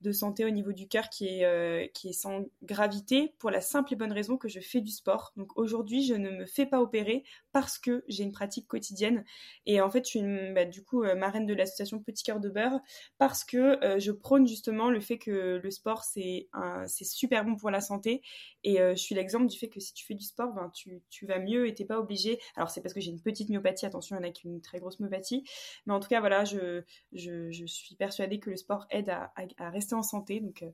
[0.00, 3.92] de santé au niveau du cœur qui est qui est sans gravité pour la simple
[3.92, 5.34] et bonne raison que je fais du sport.
[5.36, 9.26] Donc aujourd'hui je ne me fais pas opérer parce que j'ai une pratique quotidienne
[9.66, 10.22] et en fait je suis
[10.54, 12.80] bah, du coup marraine de l'association Petit Cœur de Beurre
[13.18, 16.48] parce que je prône justement le fait que le sport c'est
[16.86, 18.22] c'est super bon pour la santé
[18.64, 21.26] et je suis l'exemple du fait que si tu fais du sport, ben, tu, tu
[21.26, 22.40] vas mieux et t'es pas obligé.
[22.56, 24.50] Alors c'est parce que j'ai une petite myopathie, attention, il y en a qui ont
[24.50, 25.44] une très grosse myopathie.
[25.86, 29.32] Mais en tout cas, voilà, je, je, je suis persuadée que le sport aide à,
[29.58, 30.40] à, rester en santé.
[30.40, 30.70] Donc euh,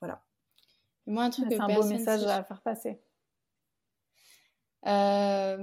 [0.00, 0.22] voilà.
[1.06, 3.00] moi, un truc C'est un beau message à faire passer.
[4.86, 5.58] Euh,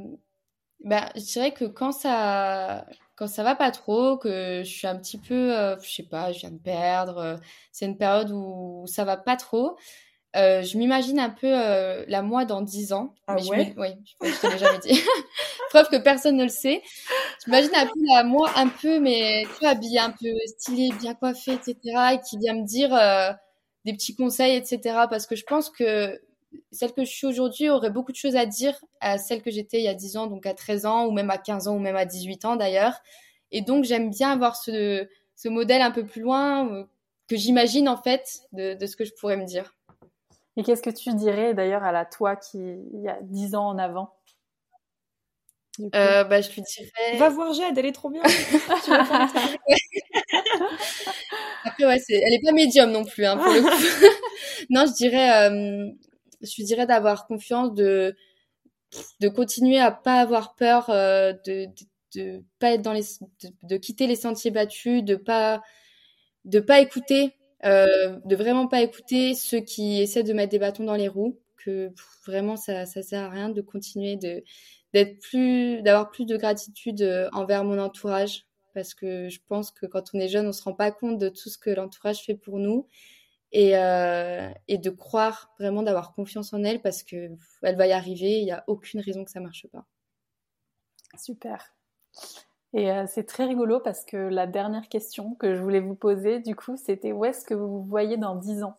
[0.83, 4.97] ben, je dirais que quand ça, quand ça va pas trop, que je suis un
[4.97, 7.39] petit peu, euh, je sais pas, je viens de perdre,
[7.71, 9.77] c'est une période où ça va pas trop.
[10.37, 13.15] Euh, je m'imagine un peu euh, la moi dans 10 ans.
[13.27, 13.73] Ah ouais?
[13.77, 13.87] Oui,
[14.21, 15.01] je, je te l'ai jamais dit.
[15.71, 16.83] Preuve que personne ne le sait.
[17.45, 21.15] J'imagine un peu la moi un peu, mais tu vois, habillée un peu stylée, bien
[21.15, 22.13] coiffée, etc.
[22.13, 23.31] Et qui vient me dire euh,
[23.85, 25.07] des petits conseils, etc.
[25.09, 26.21] Parce que je pense que
[26.71, 29.79] celle que je suis aujourd'hui aurait beaucoup de choses à dire à celle que j'étais
[29.79, 31.79] il y a 10 ans, donc à 13 ans, ou même à 15 ans, ou
[31.79, 32.99] même à 18 ans d'ailleurs.
[33.51, 36.85] Et donc j'aime bien avoir ce, ce modèle un peu plus loin
[37.27, 39.76] que j'imagine en fait de, de ce que je pourrais me dire.
[40.57, 43.67] Et qu'est-ce que tu dirais d'ailleurs à la toi qui il y a dix ans
[43.67, 44.11] en avant?
[45.93, 47.17] Euh, bah, je lui dirais.
[47.17, 48.23] Va voir Jade, elle est trop bien.
[51.63, 52.15] Après, ouais, c'est...
[52.15, 53.69] elle est pas médium non plus, hein, pour le coup.
[54.69, 55.89] non, je dirais, euh,
[56.41, 58.15] je lui dirais d'avoir confiance, de,
[59.19, 61.85] de continuer à pas avoir peur, euh, de, de,
[62.15, 63.03] de, pas être dans les,
[63.43, 65.61] de, de, quitter les sentiers battus, de pas,
[66.45, 70.83] de pas écouter euh, de vraiment pas écouter ceux qui essaient de mettre des bâtons
[70.83, 71.91] dans les roues, que
[72.25, 74.43] vraiment ça, ça sert à rien de continuer de
[74.93, 79.85] d'être plus, d'avoir plus de gratitude euh, envers mon entourage, parce que je pense que
[79.85, 82.35] quand on est jeune, on se rend pas compte de tout ce que l'entourage fait
[82.35, 82.87] pour nous.
[83.53, 87.29] Et, euh, et de croire vraiment d'avoir confiance en elle parce que
[87.63, 89.85] elle va y arriver il n'y a aucune raison que ça marche pas
[91.17, 91.59] Super.
[92.77, 96.39] Et euh, c'est très rigolo parce que la dernière question que je voulais vous poser,
[96.39, 98.77] du coup, c'était où est-ce que vous vous voyez dans 10 ans?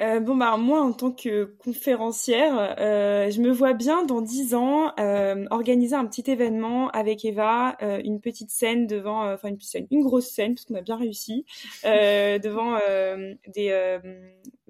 [0.00, 4.54] Euh, bon bah moi en tant que conférencière, euh, je me vois bien dans dix
[4.54, 4.94] ans
[5.50, 10.02] organiser un petit événement avec Eva, une petite scène devant, enfin une petite scène, une
[10.02, 11.44] grosse scène parce qu'on a bien réussi
[11.84, 12.78] devant
[13.46, 13.98] des,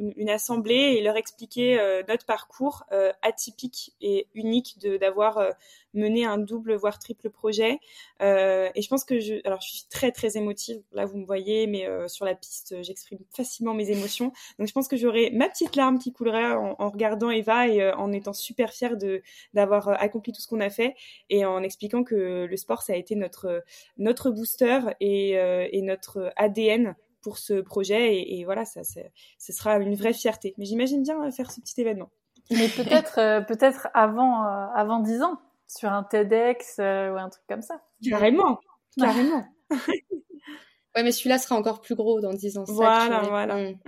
[0.01, 1.78] une, une, assemblée et leur expliquer
[2.09, 2.85] notre parcours
[3.22, 5.55] atypique et unique de d'avoir
[5.94, 7.78] mener un double voire triple projet.
[8.22, 10.82] Euh, et je pense que je, alors je suis très très émotive.
[10.93, 14.32] Là vous me voyez, mais euh, sur la piste j'exprime facilement mes émotions.
[14.59, 17.82] Donc je pense que j'aurai ma petite larme qui coulerait en, en regardant Eva et
[17.82, 19.22] euh, en étant super fière de
[19.55, 20.94] d'avoir euh, accompli tout ce qu'on a fait
[21.28, 23.64] et en expliquant que le sport ça a été notre
[23.98, 29.01] notre booster et, euh, et notre ADN pour ce projet et, et voilà ça, ça,
[29.38, 30.55] ce sera une vraie fierté.
[30.59, 32.10] Mais j'imagine bien faire ce petit événement.
[32.51, 34.42] Mais peut-être peut-être avant
[34.74, 35.38] avant dix ans
[35.70, 37.80] sur un TEDx euh, ou un truc comme ça.
[38.09, 38.59] Carrément,
[38.98, 39.44] carrément.
[39.70, 42.64] ouais, mais celui-là sera encore plus gros dans 10 ans.
[42.66, 43.56] Voilà, voilà.
[43.56, 43.78] Mm.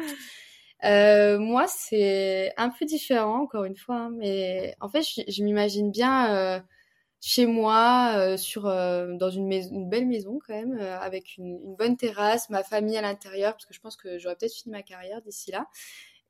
[0.84, 5.42] Euh, moi, c'est un peu différent, encore une fois, hein, mais en fait, je, je
[5.42, 6.60] m'imagine bien euh,
[7.24, 11.39] chez moi, euh, sur euh, dans une, maison, une belle maison quand même, euh, avec
[11.39, 14.53] une, une, bonne terrasse, ma famille à l'intérieur, parce que je pense que j'aurais peut-être
[14.55, 15.66] fini ma carrière d'ici là.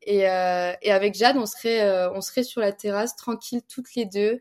[0.02, 4.40] Et, et avec Jade, on serait, on serait sur la terrasse, tranquille, toutes les deux.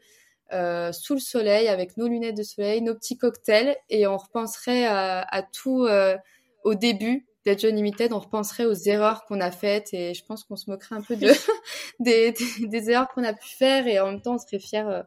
[0.54, 4.86] Euh, sous le soleil avec nos lunettes de soleil, nos petits cocktails et on repenserait
[4.86, 6.18] à, à tout euh,
[6.66, 10.58] au début d'être Limited, on repenserait aux erreurs qu'on a faites et je pense qu'on
[10.58, 11.32] se moquerait un peu de
[12.02, 14.80] des, des, des, erreurs qu'on a pu faire et en même temps on serait fiers
[14.80, 15.04] euh,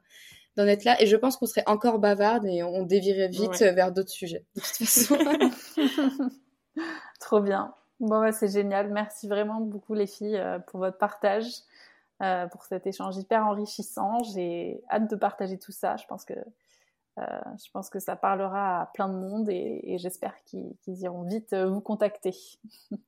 [0.56, 3.72] d'en être là et je pense qu'on serait encore bavarde et on dévirait vite ouais.
[3.72, 4.44] vers d'autres sujets.
[4.54, 5.16] De toute façon.
[7.20, 7.74] Trop bien.
[8.00, 8.90] Bon, bah, c'est génial.
[8.90, 11.46] Merci vraiment beaucoup les filles pour votre partage.
[12.22, 14.22] Euh, pour cet échange hyper enrichissant.
[14.22, 15.96] J'ai hâte de partager tout ça.
[15.96, 16.34] Je pense que,
[17.18, 17.22] euh,
[17.62, 21.24] je pense que ça parlera à plein de monde et, et j'espère qu'ils qu iront
[21.24, 22.34] vite euh, vous contacter.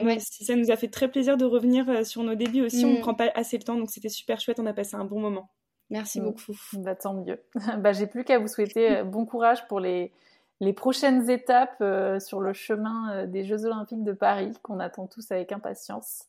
[0.00, 2.84] Ouais, ça nous a fait très plaisir de revenir euh, sur nos débuts aussi.
[2.84, 2.88] Mm.
[2.88, 4.60] On ne prend pas assez le temps, donc c'était super chouette.
[4.60, 5.50] On a passé un bon moment.
[5.90, 6.52] Merci beaucoup.
[6.74, 7.40] Bah, tant mieux.
[7.78, 10.12] bah, J'ai plus qu'à vous souhaiter bon courage pour les,
[10.60, 15.30] les prochaines étapes euh, sur le chemin des Jeux Olympiques de Paris, qu'on attend tous
[15.30, 16.24] avec impatience.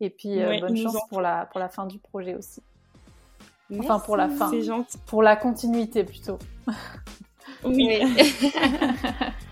[0.00, 2.62] Et puis, euh, bonne chance pour la, pour la fin du projet aussi.
[3.70, 4.50] Merci, enfin, pour la fin.
[4.50, 4.98] C'est gentil.
[5.06, 6.38] Pour la continuité plutôt.
[7.64, 8.00] Oui.